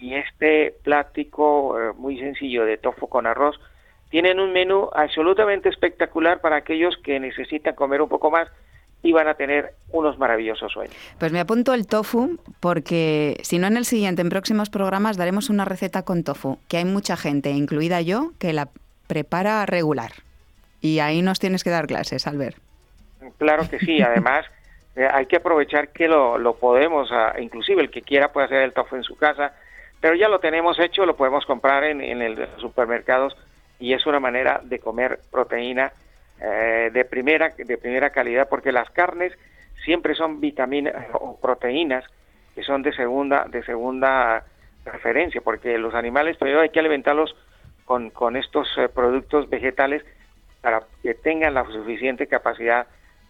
[0.00, 3.58] y este plático eh, muy sencillo de tofu con arroz,
[4.10, 8.48] tienen un menú absolutamente espectacular para aquellos que necesitan comer un poco más
[9.02, 10.96] y van a tener unos maravillosos sueños.
[11.18, 15.50] Pues me apunto el tofu porque si no en el siguiente, en próximos programas daremos
[15.50, 18.68] una receta con tofu, que hay mucha gente, incluida yo, que la
[19.06, 20.12] prepara regular.
[20.80, 22.56] Y ahí nos tienes que dar clases, Albert.
[23.38, 24.46] Claro que sí, además
[24.98, 28.62] eh, hay que aprovechar que lo, lo podemos, ah, inclusive el que quiera puede hacer
[28.62, 29.52] el tofu en su casa,
[30.00, 33.36] pero ya lo tenemos hecho, lo podemos comprar en, en el supermercados
[33.78, 35.92] y es una manera de comer proteína
[36.40, 39.32] eh, de primera de primera calidad porque las carnes
[39.84, 42.04] siempre son vitaminas o proteínas
[42.56, 44.44] que son de segunda de segunda
[44.84, 47.36] referencia porque los animales primero hay que alimentarlos
[47.84, 50.04] con, con estos eh, productos vegetales
[50.60, 52.88] para que tengan la suficiente capacidad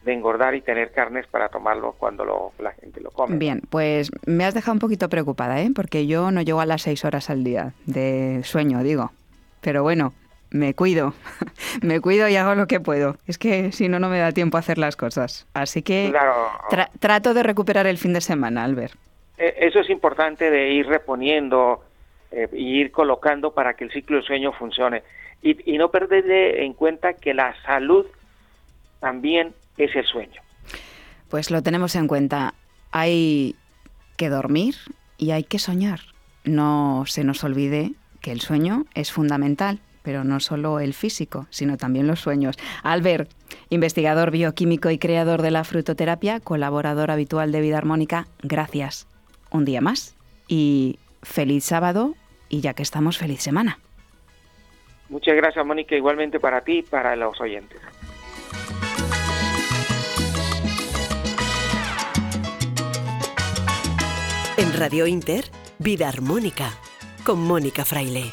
[0.08, 3.36] de engordar y tener carnes para tomarlo cuando lo, la gente lo come.
[3.36, 5.68] Bien, pues me has dejado un poquito preocupada, ¿eh?
[5.74, 9.10] porque yo no llego a las seis horas al día de sueño, digo.
[9.60, 10.14] Pero bueno,
[10.50, 11.12] me cuido,
[11.82, 13.16] me cuido y hago lo que puedo.
[13.26, 15.46] Es que si no, no me da tiempo a hacer las cosas.
[15.52, 16.10] Así que
[16.98, 18.94] trato de recuperar el fin de semana, Albert.
[19.36, 21.84] E, eso es importante de ir reponiendo
[22.32, 25.02] eh, y ir colocando para que el ciclo de sueño funcione.
[25.42, 28.06] Y, y no perder en cuenta que la salud
[29.00, 30.40] también es el sueño.
[31.28, 32.54] Pues lo tenemos en cuenta.
[32.90, 33.56] Hay
[34.16, 34.74] que dormir
[35.16, 36.00] y hay que soñar.
[36.44, 41.76] No se nos olvide que el sueño es fundamental pero no solo el físico, sino
[41.76, 42.56] también los sueños.
[42.82, 43.30] Albert,
[43.68, 49.06] investigador bioquímico y creador de la frutoterapia, colaborador habitual de Vida Armónica, gracias.
[49.50, 50.16] Un día más
[50.46, 52.14] y feliz sábado
[52.48, 53.80] y ya que estamos, feliz semana.
[55.10, 57.78] Muchas gracias, Mónica, igualmente para ti y para los oyentes.
[64.58, 65.48] En Radio Inter,
[65.78, 66.72] Vida Armónica,
[67.24, 68.24] con Mónica Fraile.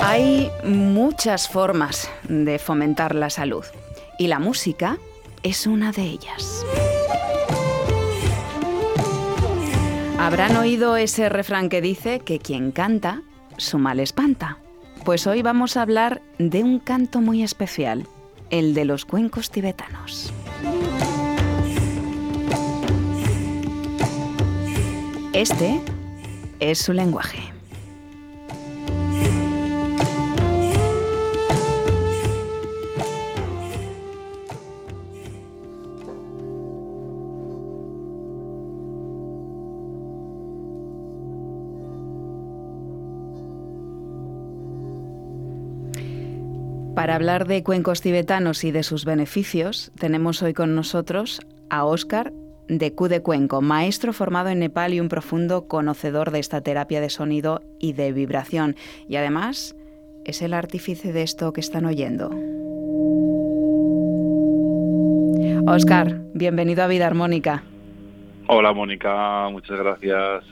[0.00, 3.66] Hay muchas formas de fomentar la salud
[4.18, 4.96] y la música
[5.42, 6.64] es una de ellas.
[10.18, 13.22] Habrán oído ese refrán que dice que quien canta,
[13.56, 14.58] su mal espanta.
[15.04, 18.06] Pues hoy vamos a hablar de un canto muy especial,
[18.50, 20.32] el de los cuencos tibetanos.
[25.32, 25.80] Este
[26.58, 27.57] es su lenguaje.
[46.98, 51.40] Para hablar de cuencos tibetanos y de sus beneficios, tenemos hoy con nosotros
[51.70, 52.32] a Óscar
[52.66, 57.00] de Q de Cuenco, maestro formado en Nepal y un profundo conocedor de esta terapia
[57.00, 58.74] de sonido y de vibración.
[59.08, 59.76] Y además
[60.24, 62.30] es el artífice de esto que están oyendo.
[65.72, 67.62] Óscar, bienvenido a Vida Armónica.
[68.48, 70.42] Hola Mónica, muchas gracias.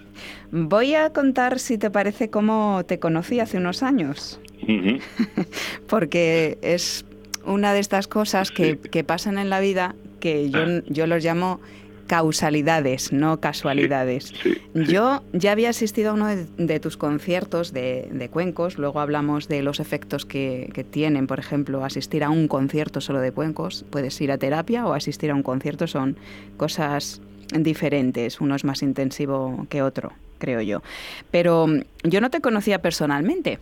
[0.53, 4.41] Voy a contar, si te parece, cómo te conocí hace unos años.
[5.89, 7.05] Porque es
[7.45, 11.61] una de estas cosas que, pasan en la vida que yo, yo los llamo
[12.07, 14.33] causalidades, no casualidades.
[14.75, 19.81] Yo ya había asistido a uno de, tus conciertos de, cuencos, luego hablamos de los
[19.81, 24.33] efectos que, que, tienen, por ejemplo, asistir a un concierto solo de cuencos, puedes ir
[24.33, 26.17] a terapia o asistir a un concierto, son
[26.57, 27.21] cosas
[27.53, 30.83] diferentes, uno es más intensivo que otro, creo yo.
[31.31, 31.67] Pero
[32.03, 33.59] yo no te conocía personalmente.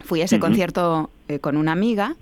[0.00, 2.16] Fui a ese concierto eh, con una amiga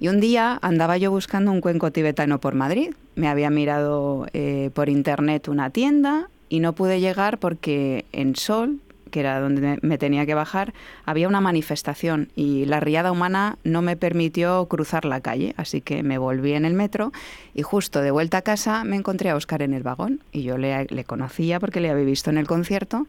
[0.00, 2.94] y un día andaba yo buscando un cuenco tibetano por Madrid.
[3.14, 8.80] Me había mirado eh, por internet una tienda y no pude llegar porque en Sol,
[9.10, 10.74] que era donde me tenía que bajar,
[11.04, 16.02] había una manifestación y la riada humana no me permitió cruzar la calle, así que
[16.02, 17.12] me volví en el metro
[17.54, 20.58] y justo de vuelta a casa me encontré a Oscar en el vagón y yo
[20.58, 23.06] le, le conocía porque le había visto en el concierto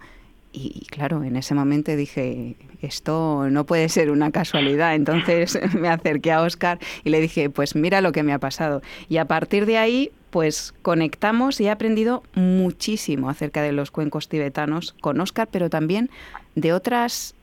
[0.58, 4.95] y, claro, en ese momento dije, esto no puede ser una casualidad.
[4.95, 8.82] Entonces me acerqué a Oscar y le dije, pues mira lo que me ha pasado.
[9.08, 14.30] Y a partir de ahí, pues conectamos y he aprendido muchísimo acerca de los cuencos
[14.30, 16.10] tibetanos con Oscar, pero también
[16.55, 17.36] de otras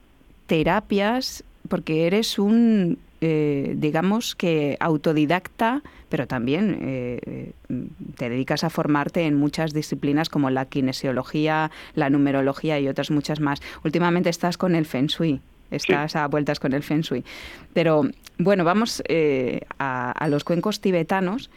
[0.47, 7.53] terapias, porque eres un eh, digamos que autodidacta, pero también eh,
[8.17, 13.39] te dedicas a formarte en muchas disciplinas como la kinesiología, la numerología y otras muchas
[13.39, 13.61] más.
[13.83, 15.39] Últimamente estás con el Feng Shui,
[15.71, 17.23] estás a vueltas con el Feng Shui.
[17.73, 18.03] Pero
[18.37, 21.49] bueno, vamos eh, a, los cuencos tibetanos,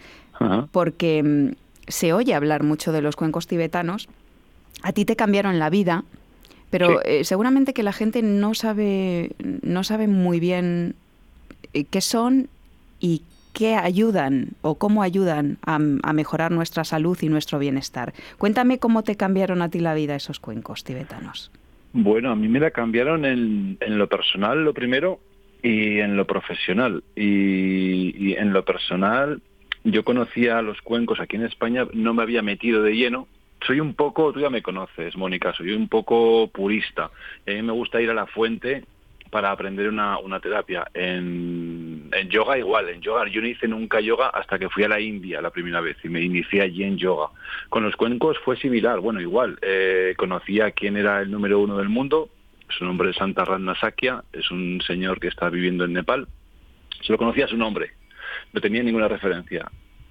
[0.71, 1.57] porque mm,
[1.89, 4.09] se oye hablar mucho de los cuencos tibetanos.
[4.85, 6.05] A ti te cambiaron la vida,
[6.71, 9.33] pero seguramente que la gente no sabe,
[9.63, 11.08] no sabe muy bien eh,
[11.85, 12.49] qué son
[13.01, 13.23] y
[13.59, 15.79] qué ayudan o cómo ayudan a,
[16.13, 18.13] mejorar nuestra salud y nuestro bienestar.
[18.39, 21.51] Cuéntame cómo te cambiaron a ti la vida esos cuencos tibetanos.
[21.93, 25.19] Bueno, a mí me la cambiaron en, lo personal, lo primero,
[25.61, 27.03] y en lo profesional.
[27.17, 29.43] Y, en lo personal,
[29.83, 33.27] yo conocía a los cuencos aquí en España, no me había metido de lleno.
[33.67, 37.11] Soy un poco, tú ya me conoces, Mónica, soy un poco purista.
[37.47, 38.85] A mí me gusta ir a la fuente
[39.31, 40.89] para aprender una, una terapia.
[40.95, 43.29] En, en, yoga igual, en yoga.
[43.29, 46.09] Yo no hice nunca yoga hasta que fui a la India la primera vez y
[46.09, 47.29] me inicié allí en yoga.
[47.69, 51.89] Con los cuencos fue similar, bueno, igual, eh, conocía quién era el número uno del
[51.89, 52.31] mundo,
[52.69, 56.29] su nombre es Santa Ratna Sakya, es un señor que está viviendo en Nepal,
[57.01, 57.93] solo conocía su nombre,
[58.53, 59.71] no tenía ninguna referencia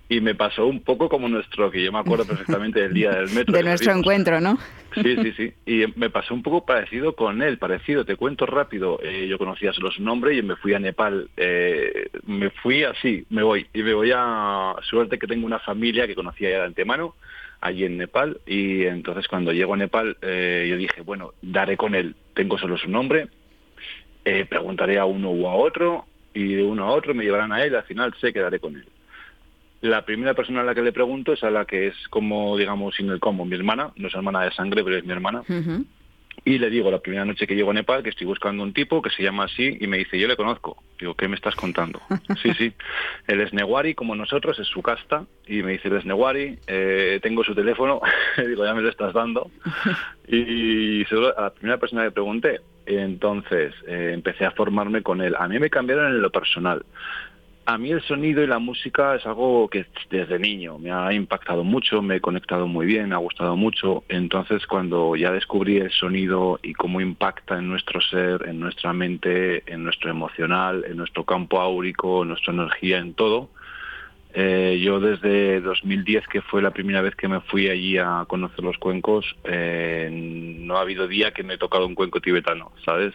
[0.10, 3.30] y me pasó un poco como nuestro, que yo me acuerdo perfectamente del día del
[3.32, 3.54] metro.
[3.54, 4.58] De nuestro encuentro, ¿no?
[4.96, 5.54] Sí, sí, sí.
[5.66, 8.06] Y me pasó un poco parecido con él, parecido.
[8.06, 9.00] Te cuento rápido.
[9.04, 11.30] Eh, yo conocía solo su nombre y me fui a Nepal.
[11.36, 13.68] Eh, me fui así, me voy.
[13.74, 14.76] Y me voy a...
[14.84, 17.16] Suerte que tengo una familia que conocía ya de antemano
[17.60, 18.40] allí en Nepal.
[18.46, 22.16] Y entonces cuando llego a Nepal eh, yo dije, bueno, daré con él.
[22.34, 23.28] Tengo solo su nombre.
[24.50, 27.76] preguntaré a uno u a otro y de uno a otro me llevarán a él.
[27.76, 28.88] Al final sé que daré con él.
[29.82, 32.96] La primera persona a la que le pregunto es a la que es como, digamos,
[32.96, 35.44] sin el como, mi hermana, no es hermana de sangre, pero es mi hermana.
[36.46, 39.02] Y le digo la primera noche que llego a Nepal que estoy buscando un tipo
[39.02, 40.82] que se llama así y me dice, yo le conozco.
[41.00, 42.02] Digo, ¿qué me estás contando?
[42.42, 42.74] sí, sí.
[43.28, 45.26] Él es Newari como nosotros, es su casta.
[45.48, 48.02] Y me dice, él es Newari, eh, tengo su teléfono.
[48.38, 49.52] digo, ya me lo estás dando.
[50.28, 52.62] y a la primera persona que pregunté.
[52.86, 55.36] Entonces eh, empecé a formarme con él.
[55.38, 56.86] A mí me cambiaron en lo personal.
[57.70, 61.66] A mí el sonido y la música es algo que desde niño me ha impactado
[61.66, 64.06] mucho, me he conectado muy bien, me ha gustado mucho.
[64.08, 69.70] Entonces cuando ya descubrí el sonido y cómo impacta en nuestro ser, en nuestra mente,
[69.70, 73.50] en nuestro emocional, en nuestro campo áurico, en nuestra energía, en todo,
[74.34, 78.64] eh, yo desde 2010, que fue la primera vez que me fui allí a conocer
[78.64, 83.14] los cuencos, eh, no ha habido día que me he tocado un cuenco tibetano, ¿sabes?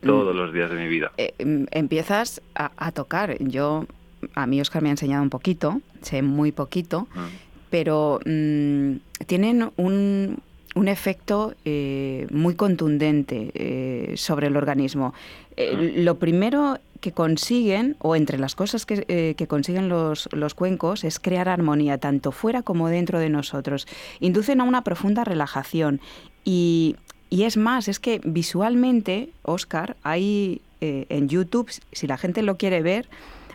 [0.00, 1.12] Todos los días de mi vida.
[1.18, 3.36] Eh, em, empiezas a, tocar.
[3.40, 3.86] Yo,
[4.34, 7.28] a mí Oscar me ha enseñado un poquito, sé muy poquito, ah.
[7.70, 8.92] pero mm,
[9.26, 10.38] tienen un,
[10.74, 15.12] un efecto eh, muy contundente eh, sobre el organismo.
[15.56, 15.62] Ah.
[15.96, 21.20] Lo primero que consiguen, o entre las cosas que, que, consiguen los, los cuencos, es
[21.20, 23.86] crear armonía, tanto fuera como dentro de nosotros.
[24.18, 26.00] Inducen a una profunda relajación
[26.44, 26.96] y
[27.30, 32.56] y es más, es que visualmente, Oscar, hay eh, en YouTube, si la gente lo
[32.56, 33.06] quiere ver,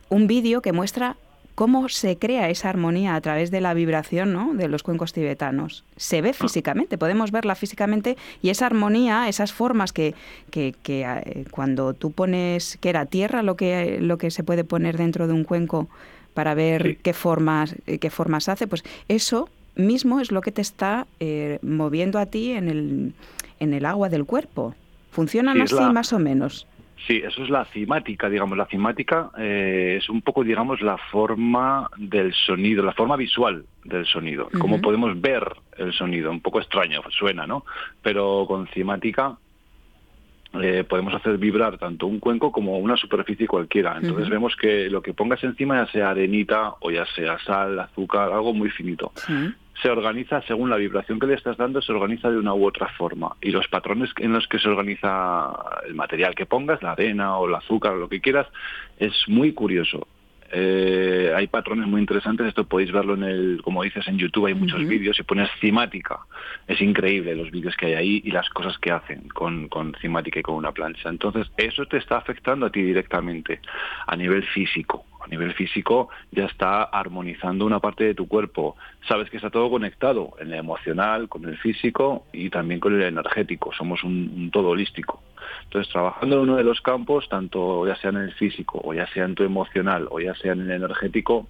[0.10, 1.16] un vídeo que muestra
[1.56, 4.54] cómo se crea esa armonía a través de la vibración ¿no?
[4.54, 5.84] de los cuencos tibetanos.
[5.96, 10.16] Se ve físicamente, podemos verla físicamente y esa armonía, esas formas que,
[10.52, 14.98] que, eh, cuando tú pones, que era tierra lo que, lo que se puede poner
[14.98, 15.88] dentro de un cuenco
[16.34, 20.62] para ver qué, formas, eh, qué formas hace, pues eso mismo es lo que te
[20.62, 21.08] está
[21.64, 23.14] moviendo a ti en el,
[23.64, 24.76] en el agua del cuerpo.
[25.12, 26.68] ¿Funcionan así más o menos?
[27.08, 28.58] Sí, eso es la cimática, digamos.
[28.58, 34.06] La cimática eh, es un poco, digamos, la forma del sonido, la forma visual del
[34.06, 35.44] sonido, cómo podemos ver
[35.78, 36.32] el sonido.
[36.32, 37.66] Un poco extraño, suena, ¿no?
[38.02, 39.38] Pero con cimática
[40.62, 43.98] eh, podemos hacer vibrar tanto un cuenco como una superficie cualquiera.
[44.00, 48.32] Entonces vemos que lo que pongas encima, ya sea arenita o ya sea sal, azúcar,
[48.32, 49.12] algo muy finito,
[49.82, 52.88] se organiza según la vibración que le estás dando, se organiza de una u otra
[52.90, 53.36] forma.
[53.42, 55.54] Y los patrones en los que se organiza
[55.88, 58.48] el material que pongas, la arena o el azúcar o lo que quieras,
[58.98, 60.08] es muy curioso.
[60.56, 64.54] Eh, hay patrones muy interesantes, esto podéis verlo en el, como dices, en YouTube hay
[64.54, 66.20] muchos vídeos, y pones cimática,
[66.68, 70.40] es increíble los vídeos que hay ahí y las cosas que hacen con, con cimática
[70.40, 71.10] y con una plancha.
[71.10, 73.62] Entonces, eso te está afectando a ti directamente
[74.06, 78.76] a nivel físico a nivel físico ya está armonizando una parte de tu cuerpo.
[79.08, 83.04] Sabes que está todo conectado, en el emocional, con el físico y también con el
[83.04, 83.72] energético.
[83.74, 85.22] Somos un, todo holístico.
[85.64, 89.08] Entonces, trabajando en uno de los campos, tanto ya sea en el físico, o ya
[89.08, 91.48] sea en tu emocional, o ya sea en el energético,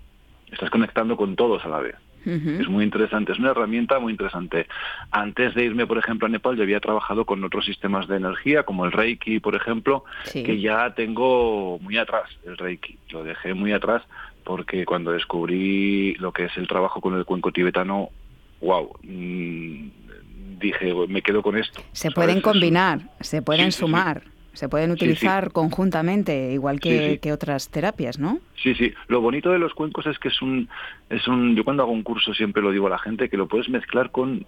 [0.52, 1.96] estás conectando con todos a la vez.
[2.26, 4.68] Es muy interesante, es una herramienta muy interesante.
[5.12, 8.64] Antes de irme, por ejemplo, a Nepal, yo había trabajado con otros sistemas de energía,
[8.64, 12.98] como el Reiki, por ejemplo, que ya tengo muy atrás, el Reiki.
[13.10, 14.04] Lo dejé muy atrás
[14.44, 18.10] porque cuando descubrí lo que es el trabajo con el cuenco tibetano,
[18.62, 19.88] wow, mm,
[20.60, 21.82] dije, me quedo con esto.
[21.92, 24.33] Se pueden combinar, se pueden sumar.
[24.54, 28.39] Se pueden utilizar conjuntamente, igual que, que, otras terapias, ¿no?
[28.62, 28.93] Sí, sí.
[29.08, 30.70] Lo bonito de los cuencos es que es un,
[31.10, 31.56] es un...
[31.56, 34.12] Yo cuando hago un curso siempre lo digo a la gente, que lo puedes mezclar
[34.12, 34.45] con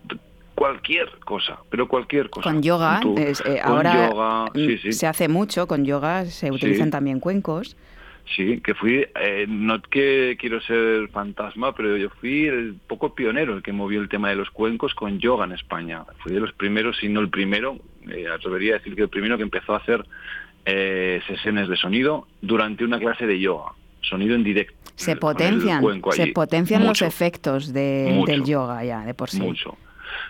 [0.55, 2.49] cualquier cosa, pero cualquier cosa.
[2.49, 7.75] Con yoga, eh, ahora mm, se hace mucho con yoga, se utilizan también cuencos.
[8.35, 13.55] Sí, que fui, eh, no que quiero ser fantasma, pero yo fui el poco pionero
[13.55, 16.03] el que movió el tema de los cuencos con yoga en España.
[16.19, 17.77] Fui de los primeros, si no el primero,
[18.09, 20.05] eh, atrevería a decir que el primero que empezó a hacer
[20.65, 24.73] eh, sesiones de sonido durante una clase de yoga, sonido en directo.
[24.95, 29.39] Se potencian, se potencian los efectos del yoga ya, de por sí.
[29.39, 29.77] Mucho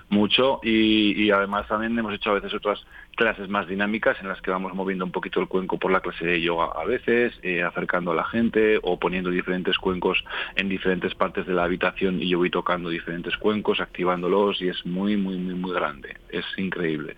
[0.10, 2.86] mucho y, además también hemos hecho a veces otras
[3.16, 6.26] clases más dinámicas en las que vamos moviendo un poquito el cuenco por la clase
[6.26, 10.24] de yoga a veces, eh, acercando a la gente o poniendo diferentes cuencos
[10.56, 14.86] en diferentes partes de la habitación y yo voy tocando diferentes cuencos, activándolos y es
[14.86, 16.18] muy, muy, muy, muy grande.
[16.30, 17.18] Es increíble.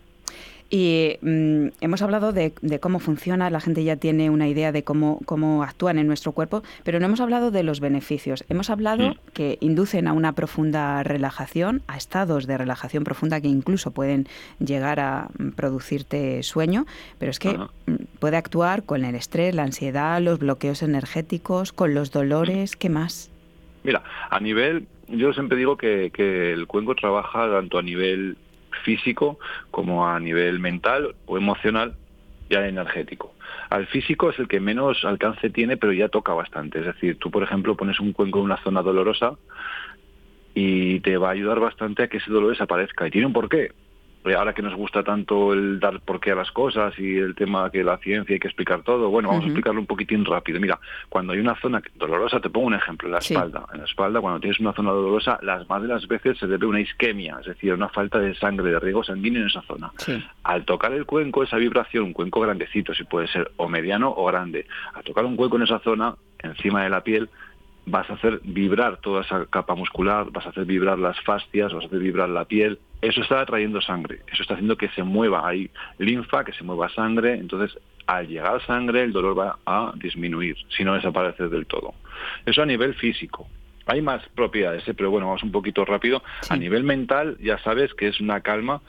[0.70, 2.52] Y mm, hemos hablado de,
[2.82, 6.64] cómo funciona, la gente ya tiene una idea de cómo, cómo actúan en nuestro cuerpo,
[6.84, 8.44] pero no hemos hablado de los beneficios.
[8.50, 9.16] Hemos hablado mm.
[9.34, 14.28] que inducen a una profunda relajación, a estados de relajación profunda que incluso pueden
[14.60, 16.86] llegar a mm, producirte sueño,
[17.18, 17.58] pero es que
[18.20, 23.32] puede actuar con el estrés, la ansiedad, los bloqueos energéticos, con los dolores, ¿qué más?
[23.84, 28.38] Mira, a nivel, yo siempre digo que, que el cuenco trabaja tanto a nivel
[28.78, 29.40] físico
[29.72, 31.96] como a nivel mental o emocional
[32.50, 33.34] y al energético.
[33.70, 36.80] Al físico es el que menos alcance tiene, pero ya toca bastante.
[36.80, 39.34] Es decir, tú, por ejemplo, pones un cuenco en una zona dolorosa
[40.54, 43.08] y te va a ayudar bastante a que ese dolor desaparezca.
[43.08, 43.72] ¿Y tiene un porqué?
[44.26, 47.84] Ahora que nos gusta tanto el dar porqué a las cosas y el tema que
[47.84, 50.60] la ciencia hay que explicar todo, bueno, vamos a explicarlo un poquitín rápido.
[50.60, 53.66] Mira, cuando hay una zona dolorosa, te pongo un ejemplo, en la espalda.
[53.74, 56.66] En la espalda, cuando tienes una zona dolorosa, las más de las veces se debe
[56.66, 59.92] a una isquemia, es decir, una falta de sangre, de riego sanguíneo en esa zona.
[60.44, 64.26] Al tocar el cuenco, esa vibración, un cuenco grandecito, si puede ser o mediano o
[64.26, 67.30] grande, al tocar un cuenco en esa zona, encima de la piel,
[67.88, 71.86] vas a hacer vibrar toda esa capa muscular, vas a hacer vibrar las fascias, vas
[71.86, 72.80] a hacer vibrar la piel.
[73.02, 76.90] Eso está atrayendo sangre, eso está haciendo que se mueva ahí linfa, que se mueva
[76.90, 77.36] sangre.
[77.36, 81.94] Entonces, al llegar sangre, el dolor va a disminuir, si no desaparecer del todo.
[82.46, 83.48] Eso a nivel físico.
[83.86, 84.94] Hay más propiedades, ¿eh?
[84.94, 86.22] pero bueno, vamos un poquito rápido.
[86.50, 88.82] A nivel mental, ya sabes que es una calma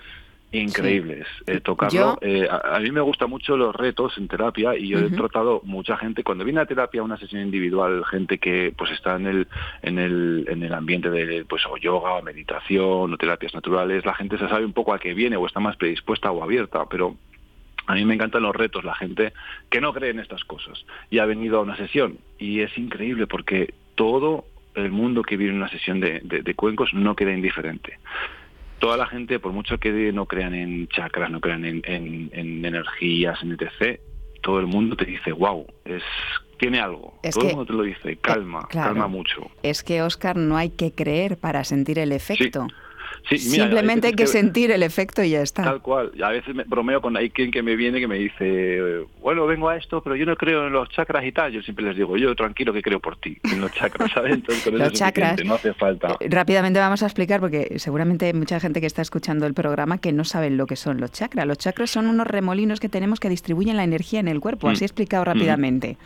[0.53, 2.19] increíbles eh, tocarlo.
[2.23, 5.97] Eh, a, mí me gustan mucho los retos en terapia y yo he tratado mucha
[5.97, 9.49] gente cuando viene a terapia una sesión individual, gente que pues está en el
[9.83, 14.15] en el en el ambiente de pues o yoga o meditación o terapias naturales, la
[14.15, 17.17] gente se sabe un poco a qué viene o está más predispuesta o abierta, pero
[17.87, 19.33] a mí me encantan los retos, la gente
[19.71, 22.19] que no cree en estas cosas y ha venido a una sesión.
[22.39, 24.45] Y es increíble porque todo
[24.75, 27.99] el mundo que viene a una sesión de, de cuencos no queda indiferente
[28.79, 33.43] toda la gente, por mucho que no crean en chakras, no crean en, en, energías,
[33.43, 34.01] en etc.,
[34.41, 36.03] todo el mundo te dice, wow, es
[36.59, 37.15] tiene algo.
[37.33, 39.51] todo el mundo te lo dice, calma, calma mucho.
[39.63, 42.67] Es que, Oscar, no hay que creer para sentir el efecto.
[43.37, 45.65] Simplemente hay que, sentir el efecto y ya está.
[45.65, 46.13] Tal cual.
[46.23, 49.69] A veces me bromeo con hay quien que me viene que me dice, bueno, vengo
[49.69, 51.53] a esto, pero yo no creo en los chakras y tal.
[51.53, 54.35] Yo siempre les digo, yo tranquilo que creo por ti, en los chakras, ¿sabes?
[54.35, 56.17] Entonces, los chakras, no hace falta.
[56.21, 59.99] Eh, rápidamente vamos a explicar, porque seguramente hay mucha gente que está escuchando el programa
[59.99, 61.47] que no saben lo que son los chakras.
[61.47, 64.85] Los chakras son unos remolinos que tenemos que distribuyen la energía en el cuerpo, así
[64.85, 64.91] he mm.
[64.91, 65.97] explicado rápidamente.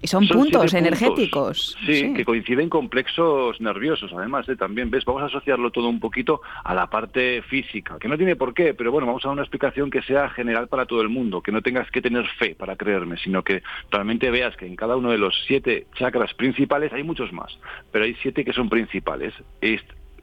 [0.00, 1.76] Y son, puntos energéticos.
[1.84, 4.54] Sí, que coinciden con plexos nerviosos, además, ¿eh?
[4.54, 5.04] también, ¿ves?
[5.04, 8.74] Vamos a asociarlo todo un poquito a la parte física, que no tiene por qué,
[8.74, 11.50] pero bueno, vamos a dar una explicación que sea general para todo el mundo, que
[11.50, 15.10] no tengas que tener fe para creerme, sino que realmente veas que en cada uno
[15.10, 17.58] de los siete chakras principales hay muchos más,
[17.90, 19.34] pero hay siete que son principales.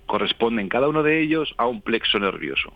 [0.06, 2.72] corresponden cada uno de ellos a un plexo nervioso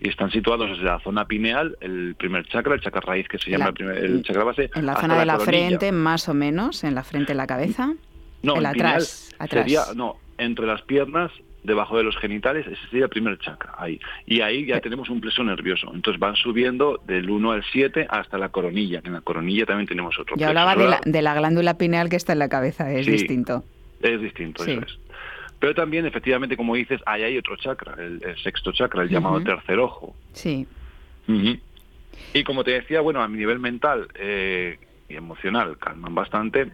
[0.00, 3.50] y están situados desde la zona pineal, el primer chakra, el chakra raíz que se
[3.50, 4.70] llama el, chakra base.
[4.74, 7.94] En la zona de la, frente, más o menos, en la frente de la cabeza.
[8.42, 11.32] No, el atrás, Sería, no, entre las piernas,
[11.66, 14.00] debajo de los genitales, ese sería el primer chakra, ahí.
[14.24, 15.90] Y ahí ya tenemos un pleso nervioso.
[15.92, 19.88] Entonces van subiendo del 1 al 7 hasta la coronilla, que en la coronilla también
[19.88, 22.92] tenemos otro Yo hablaba de la, de la, glándula pineal que está en la cabeza,
[22.92, 23.64] es distinto.
[24.00, 24.98] Es distinto, eso es.
[25.58, 29.78] Pero también, efectivamente, como dices, ahí hay otro chakra, el, sexto chakra, el llamado tercer
[29.78, 30.14] ojo.
[30.32, 30.66] Sí.
[32.34, 34.78] Y como te decía, bueno, a mi nivel mental eh,
[35.08, 36.70] y emocional calman bastante.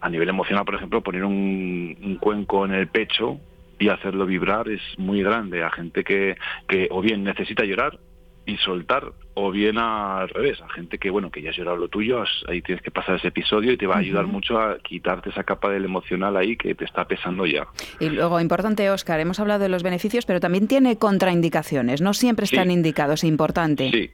[0.00, 3.38] A nivel emocional, por ejemplo, poner un, cuenco en el pecho
[3.78, 6.36] y hacerlo vibrar es muy grande a gente que,
[6.68, 7.98] que o bien necesita llorar
[8.46, 11.88] y soltar o bien al revés, a gente que bueno, que ya has llorado lo
[11.88, 15.30] tuyo, ahí tienes que pasar ese episodio y te va a ayudar mucho a quitarte
[15.30, 17.66] esa capa del emocional ahí que te está pesando ya.
[17.98, 22.44] Y luego, importante, Oscar, hemos hablado de los beneficios, pero también tiene contraindicaciones, no siempre
[22.44, 23.90] están indicados, importante.
[23.90, 24.10] Sí,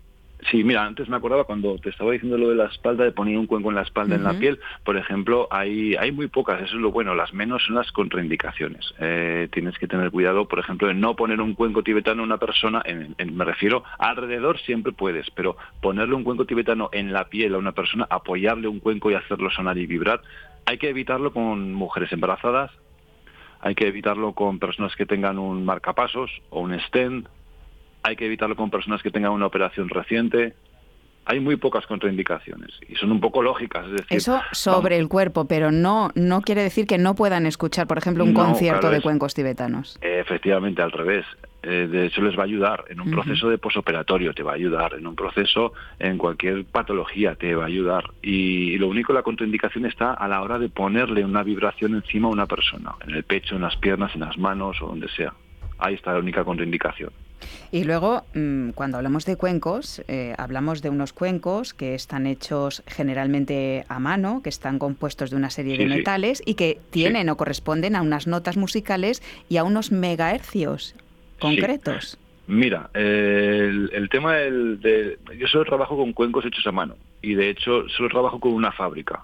[0.51, 3.36] Sí, mira, antes me acordaba cuando te estaba diciendo lo de la espalda, de poner
[3.36, 6.76] un cuenco en la espalda, en la piel, por ejemplo, hay, hay muy pocas, eso
[6.76, 8.95] es lo bueno, las menos son las contraindicaciones.
[9.01, 12.39] Eh, tienes que tener cuidado, por ejemplo, de no poner un cuenco tibetano a una
[12.39, 17.55] persona, en, me refiero, alrededor siempre puedes, pero ponerle un cuenco tibetano en la piel
[17.55, 20.22] a una persona, apoyarle un cuenco y hacerlo sonar y vibrar,
[20.66, 22.70] hay que evitarlo con mujeres embarazadas,
[23.61, 27.26] hay que evitarlo con personas que tengan un marcapasos o un stent,
[28.09, 30.55] hay que evitarlo con personas que tengan una operación reciente.
[31.27, 33.85] Hay muy pocas contraindicaciones y son un poco lógicas.
[33.85, 37.87] Es decir, Eso sobre el cuerpo, pero no, no quiere decir que no puedan escuchar,
[37.87, 39.99] por ejemplo, un concierto de cuencos tibetanos.
[40.01, 41.27] Efectivamente, al revés.
[41.63, 44.55] Eh, de hecho, les va a ayudar en un proceso de posoperatorio, te va a
[44.55, 48.13] ayudar, en un proceso, en cualquier patología, te va a ayudar.
[48.23, 52.31] Y, lo único, la contraindicación está a la hora de ponerle una vibración encima a
[52.31, 55.35] una persona, en el pecho, en las piernas, en las manos o donde sea.
[55.79, 57.11] Ahí está la única contraindicación.
[57.70, 62.82] Y luego, mm, cuando hablamos de cuencos, eh, hablamos de unos cuencos que están hechos
[62.86, 67.36] generalmente a mano, que están compuestos de una serie de metales y que tienen o
[67.36, 70.95] corresponden a unas notas musicales y a unos megahercios
[71.39, 72.18] concretos.
[72.47, 77.51] Mira, el, tema del, de, yo solo trabajo con cuencos hechos a mano y de
[77.51, 79.22] hecho solo trabajo con una fábrica.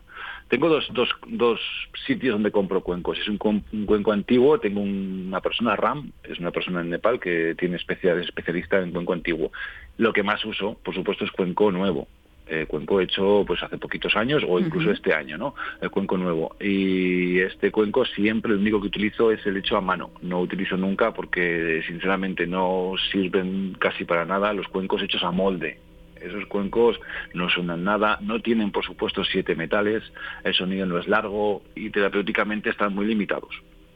[0.48, 1.60] Tengo dos, dos, dos
[2.06, 3.18] sitios donde compro cuencos.
[3.18, 7.76] Es un, cuenco antiguo, tengo una persona, Ram, es una persona en Nepal que tiene
[7.76, 9.52] especial, es especialista en cuenco antiguo.
[9.96, 12.06] Lo que más uso, por supuesto, es cuenco nuevo.
[12.46, 15.54] Eh, cuenco hecho pues hace poquitos años o incluso este año, ¿no?
[15.80, 16.56] El cuenco nuevo.
[16.60, 20.10] Y este cuenco siempre lo único que utilizo es el hecho a mano.
[20.20, 25.78] No utilizo nunca porque sinceramente no sirven casi para nada los cuencos hechos a molde.
[26.24, 26.98] Esos cuencos
[27.34, 30.02] no suenan nada, no tienen por supuesto siete metales,
[30.42, 33.54] el sonido no es largo y terapéuticamente están muy limitados.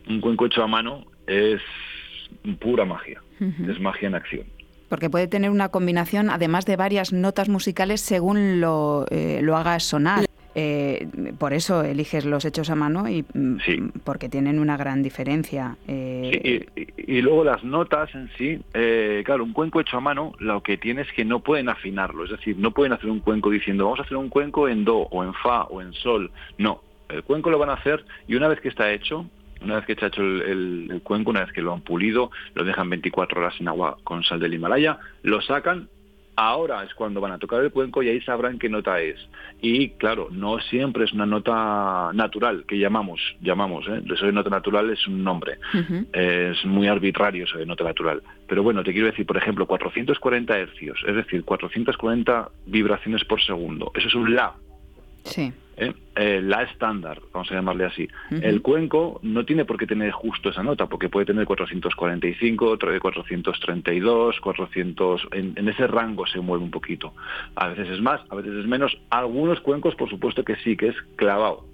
[0.09, 1.61] Un cuenco hecho a mano es
[2.61, 4.47] pura magia, es magia en acción
[4.89, 9.85] porque puede tener una combinación, además de varias notas musicales, según lo, eh, lo hagas
[9.85, 10.24] sonar.
[10.61, 11.06] Eh,
[11.38, 15.76] por eso eliges los hechos a mano y mm, porque tienen una gran diferencia.
[15.86, 20.61] Eh, y, luego las notas en sí, eh, claro, un cuenco hecho a mano, lo
[20.64, 23.84] que tiene es que no pueden afinarlo, es decir, no pueden hacer un cuenco diciendo
[23.84, 26.32] vamos a hacer un cuenco en do o en fa o en sol.
[26.59, 29.26] No, el cuenco lo van a hacer y una vez que está hecho,
[29.62, 32.64] una vez que está hecho el, el, cuenco, una vez que lo han pulido, lo
[32.64, 35.88] dejan 24 horas en agua con sal del Himalaya, lo sacan
[36.41, 39.18] Ahora es cuando van a tocar el cuenco y ahí sabrán qué nota es.
[39.61, 44.01] Y claro, no siempre es una nota natural que llamamos, llamamos, ¿eh?
[44.09, 45.59] Eso de nota natural es un nombre.
[46.12, 48.22] Es muy arbitrario eso de nota natural.
[48.47, 53.91] Pero bueno, te quiero decir, por ejemplo, 440 hercios, es decir, 440 vibraciones por segundo.
[53.97, 54.55] Eso es un la.
[55.24, 55.53] Sí.
[55.79, 55.95] ¿Eh?
[56.16, 58.09] Eh, la estándar, vamos a llamarle así.
[58.31, 64.41] El cuenco no tiene por qué tener justo esa nota, porque puede tener 445, 432,
[64.41, 67.14] 400, en, en, ese rango se mueve un poquito.
[67.55, 68.99] A veces es más, a veces es menos.
[69.11, 71.64] Algunos cuencos, por supuesto que sí, que es clavado.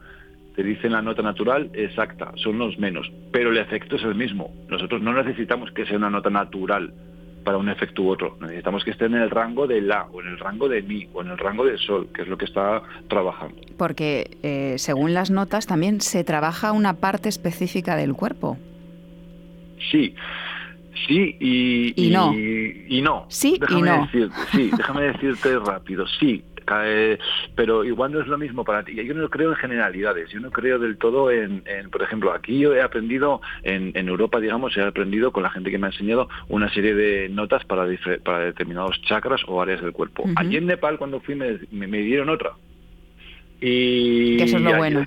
[0.55, 4.55] Te dicen la nota natural exacta, son los menos, pero el efecto es el mismo.
[4.69, 6.93] Nosotros no necesitamos que sea una nota natural
[7.45, 8.37] para un efecto u otro.
[8.41, 11.23] Necesitamos que esté en el rango de la, o en el rango de mi, o
[11.23, 13.61] en el rango del sol, que es lo que está trabajando.
[13.77, 18.57] Porque eh, según las notas también se trabaja una parte específica del cuerpo.
[19.91, 20.15] Sí.
[21.07, 22.33] Sí y, y, no.
[22.33, 23.27] Y, no.
[23.29, 24.09] Sí y no.
[24.53, 26.07] sí, déjame decirte rápido.
[26.07, 26.43] Sí,
[27.55, 28.95] pero igual no es lo mismo para ti.
[28.95, 32.75] Yo no creo en generalidades, yo no creo del todo en, por ejemplo, aquí yo
[32.75, 36.73] he aprendido, en, Europa, digamos, he aprendido con la gente que me ha enseñado una
[36.73, 37.87] serie de notas para,
[38.23, 40.25] para determinados chakras o áreas del cuerpo.
[40.37, 42.53] Allí en Nepal, cuando fui, me, me, dieron otra.
[43.61, 45.07] Y eso es lo bueno.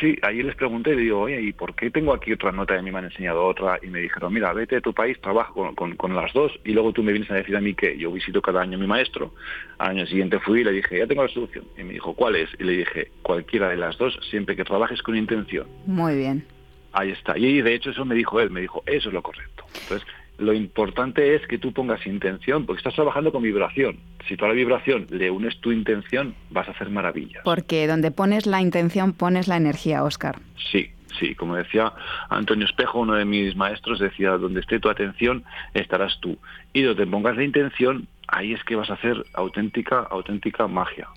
[0.00, 2.78] Sí, ahí les pregunté y digo, oye, ¿y por qué tengo aquí otra nota y
[2.78, 3.78] a mí me han enseñado otra?
[3.82, 7.02] Y me dijeron, mira, vete a tu país, trabaja con, las dos y luego tú
[7.02, 9.32] me vienes a decir a mí que yo visito cada año a mi maestro.
[9.78, 11.64] Al año siguiente fui y le dije, ya tengo la solución.
[11.78, 12.50] Y me dijo, ¿cuál es?
[12.58, 15.66] Y le dije, cualquiera de las dos, siempre que trabajes con intención.
[15.86, 16.44] Muy bien.
[16.92, 17.38] Ahí está.
[17.38, 19.64] Y de hecho eso me dijo él, me dijo, eso es lo correcto.
[19.82, 20.06] Entonces,
[20.38, 23.98] lo importante es que tú pongas intención, porque estás trabajando con vibración.
[24.28, 27.42] Si tú a la vibración le unes tu intención, vas a hacer maravillas.
[27.44, 30.38] Porque donde pones la intención, pones la energía, Oscar.
[30.70, 31.34] Sí, sí.
[31.34, 31.92] Como decía
[32.28, 36.38] Antonio Espejo, uno de mis maestros, decía, donde esté tu atención, estarás tú.
[36.72, 41.08] Y donde pongas la intención, ahí es que vas a hacer auténtica, auténtica magia.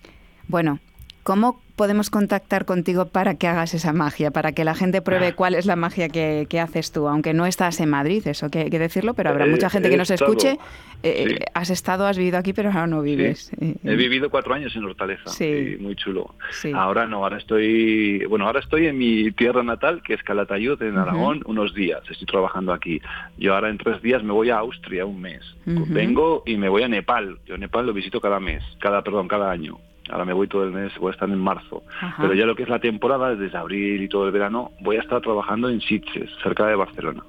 [0.47, 0.79] Bueno,
[1.23, 5.55] ¿Cómo podemos contactar contigo para que hagas esa magia, para que la gente pruebe cuál
[5.55, 7.07] es la magia que, haces tú?
[7.07, 9.95] Aunque no estás en Madrid, eso que hay que decirlo, pero habrá mucha gente que
[9.95, 10.57] nos escuche.
[11.03, 13.51] Eh, has estado, has vivido aquí, pero ahora no vives.
[13.61, 15.77] He vivido cuatro años en Hortaleza, sí.
[15.79, 16.35] muy chulo.
[16.73, 20.97] Ahora no, ahora estoy, bueno, ahora estoy en mi tierra natal, que es Calatayud, en
[20.97, 22.01] Aragón, unos días.
[22.09, 23.01] Estoy trabajando aquí.
[23.37, 25.41] Yo ahora en tres días me voy a Austria un mes.
[25.65, 27.39] Vengo y me voy a Nepal.
[27.45, 29.79] Yo Nepal lo visito cada mes, cada, perdón, cada año.
[30.09, 31.83] Ahora me voy todo el mes, voy a estar en marzo.
[32.17, 35.01] Pero ya lo que es la temporada, desde abril y todo el verano, voy a
[35.01, 37.23] estar trabajando en Sitges, cerca de Barcelona.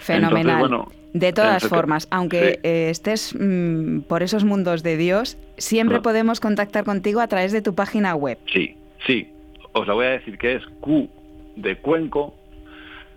[0.00, 0.86] Fenomenal.
[1.12, 6.84] de todas formas, aunque eh, estés mm, por esos mundos de Dios, siempre podemos contactar
[6.84, 8.38] contigo a través de tu página web.
[8.52, 8.74] Sí,
[9.06, 9.28] sí.
[9.72, 11.08] Os la voy a decir que es Q
[11.56, 12.34] de Cuenco.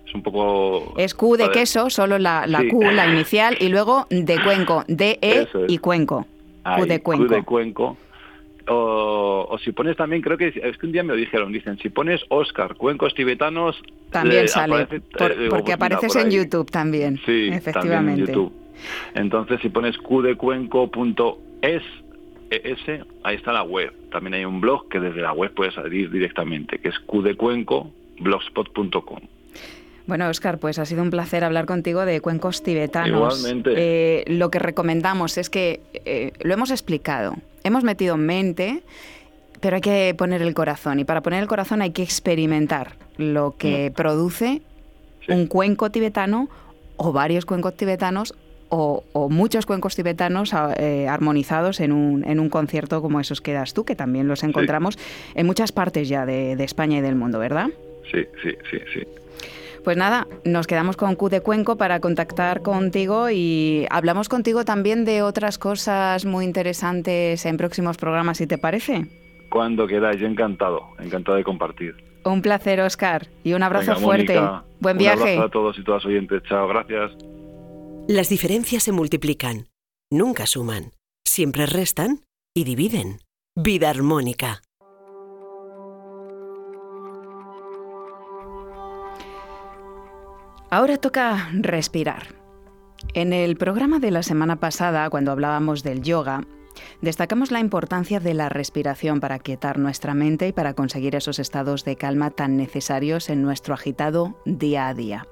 [0.05, 0.93] Es un poco...
[0.97, 5.47] Es Q de queso, solo la, Q, la inicial, y luego de Cuenco, D, E
[5.69, 6.27] y Cuenco.
[6.75, 7.27] Q de Cuenco.
[7.27, 7.97] Q de Cuenco
[8.73, 11.89] o, si pones también, creo que es que un día me lo dijeron, dicen, si
[11.89, 13.81] pones Oscar, cuencos tibetanos...
[14.09, 18.21] También sale, eh, porque pues apareces en YouTube también, sí, efectivamente.
[18.21, 18.53] en YouTube.
[19.13, 21.83] Entonces, si pones qdecuenco.es,
[22.49, 22.75] e
[23.23, 23.93] ahí está la web.
[24.11, 29.19] También hay un blog que desde la web puedes salir directamente, que es qdecuenco.blogspot.com.
[30.11, 33.39] Bueno, Oscar, pues ha sido un placer hablar contigo de cuencos tibetanos.
[33.39, 33.73] Igualmente.
[33.77, 38.83] Eh, lo que recomendamos es que eh, lo hemos explicado, hemos metido mente,
[39.61, 40.99] pero hay que poner el corazón.
[40.99, 43.93] Y para poner el corazón hay que experimentar lo que mm.
[43.93, 44.61] produce
[45.29, 46.49] un cuenco tibetano
[46.97, 48.35] o varios cuencos tibetanos
[48.67, 53.73] o, muchos cuencos tibetanos eh, armonizados en un, en un concierto como esos que das
[53.73, 54.99] tú, que también los encontramos
[55.35, 57.69] en muchas partes ya de, de España y del mundo, ¿verdad?
[58.11, 59.07] Sí, sí, sí, sí.
[59.83, 65.05] Pues nada, nos quedamos con Q de Cuenco para contactar contigo y hablamos contigo también
[65.05, 69.07] de otras cosas muy interesantes en próximos programas, si te parece.
[69.49, 71.95] Cuando queráis, yo encantado, encantado de compartir.
[72.23, 74.39] Un placer, Oscar, y un abrazo fuerte.
[74.79, 75.17] Buen viaje.
[75.17, 76.43] Un abrazo a todos y todas oyentes.
[76.47, 77.11] Chao, gracias.
[78.07, 79.67] Las diferencias se multiplican,
[80.11, 80.91] nunca suman,
[81.25, 82.21] siempre restan
[82.55, 83.17] y dividen.
[83.55, 84.61] Vida armónica.
[90.73, 92.33] Ahora toca respirar.
[93.13, 96.45] En el programa de la semana pasada, cuando hablábamos del yoga,
[97.01, 101.83] destacamos la importancia de la respiración para quietar nuestra mente y para conseguir esos estados
[101.83, 105.27] de calma tan necesarios en nuestro agitado día a día.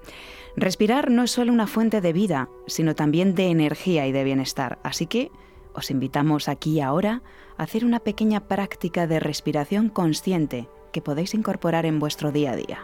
[0.57, 4.79] Respirar no es solo una fuente de vida, sino también de energía y de bienestar.
[4.83, 5.31] Así que
[5.73, 7.21] os invitamos aquí ahora
[7.57, 12.55] a hacer una pequeña práctica de respiración consciente que podéis incorporar en vuestro día a
[12.57, 12.79] día.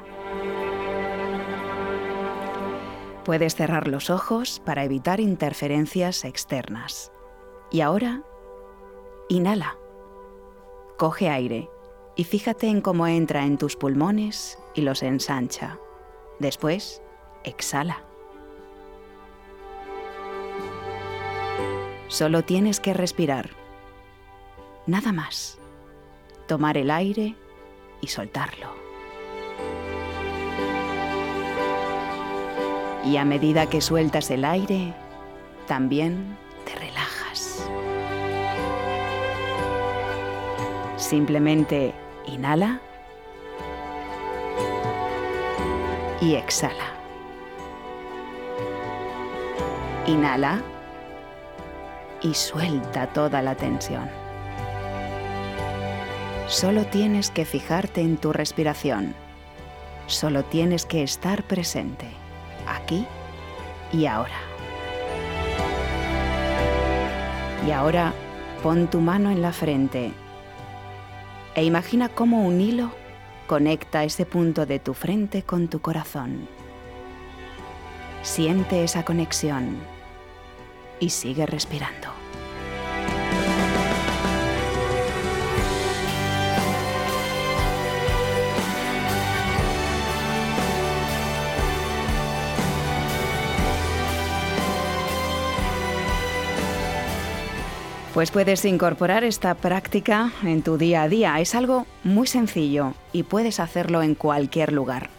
[3.25, 7.11] Puedes cerrar los ojos para evitar interferencias externas.
[7.71, 8.21] Y ahora,
[9.29, 9.77] inhala.
[10.99, 11.67] Coge aire
[12.15, 15.79] y fíjate en cómo entra en tus pulmones y los ensancha.
[16.37, 17.01] Después,
[17.43, 18.03] exhala.
[22.07, 23.49] Solo tienes que respirar.
[24.85, 25.57] Nada más.
[26.45, 27.35] Tomar el aire
[28.01, 28.84] y soltarlo.
[33.05, 34.93] Y a medida que sueltas el aire,
[35.67, 37.69] también te relajas.
[40.97, 41.93] Simplemente
[42.25, 42.79] inhala
[46.19, 46.93] y exhala.
[50.07, 50.61] Inhala
[52.23, 54.09] y suelta toda la tensión.
[56.47, 59.13] Solo tienes que fijarte en tu respiración.
[60.07, 62.24] Solo tienes que estar presente
[62.67, 63.05] aquí
[63.91, 64.39] y ahora.
[67.67, 68.13] Y ahora
[68.61, 70.11] pon tu mano en la frente
[71.55, 72.91] e imagina cómo un hilo
[73.47, 76.47] conecta ese punto de tu frente con tu corazón.
[78.23, 79.77] Siente esa conexión
[80.99, 82.14] y sigue respirando.
[98.15, 101.37] Pues puedes incorporar esta práctica en tu día a día.
[101.41, 105.09] Es algo muy sencillo y puedes hacerlo en cualquier lugar.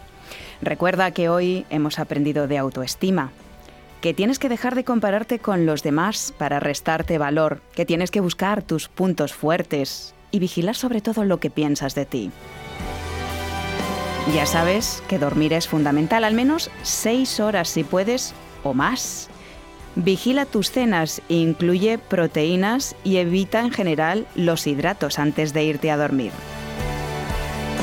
[0.63, 3.29] Recuerda que hoy hemos aprendido de autoestima,
[4.01, 8.19] que tienes que dejar de compararte con los demás para restarte valor, que tienes que
[8.19, 12.31] buscar tus puntos fuertes y vigilar sobre todo lo que piensas de ti.
[14.33, 18.33] Ya sabes que dormir es fundamental, al menos seis horas si puedes
[18.63, 19.29] o más
[19.99, 25.97] Vigila tus cenas, incluye proteínas y evita en general los hidratos antes de irte a
[25.97, 26.31] dormir.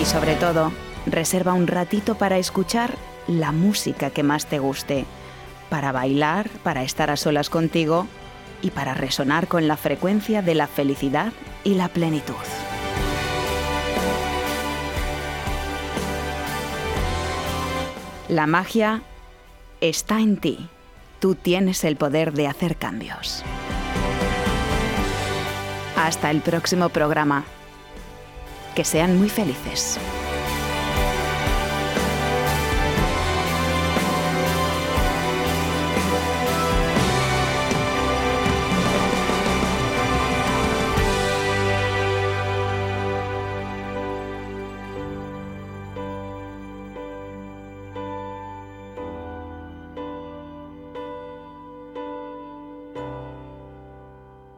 [0.01, 0.71] Y sobre todo,
[1.07, 2.95] reserva un ratito para escuchar
[3.27, 5.07] la música que más te guste,
[5.71, 8.07] para bailar, para estar a solas contigo
[8.63, 11.33] y para resonar con la frecuencia de la felicidad
[11.65, 12.35] y la plenitud.
[18.29, 19.03] La magia
[19.81, 20.69] está en ti.
[21.25, 23.43] Tú tienes el poder de hacer cambios.
[25.97, 27.45] Hasta el próximo programa.
[28.75, 29.99] Que sean muy felices.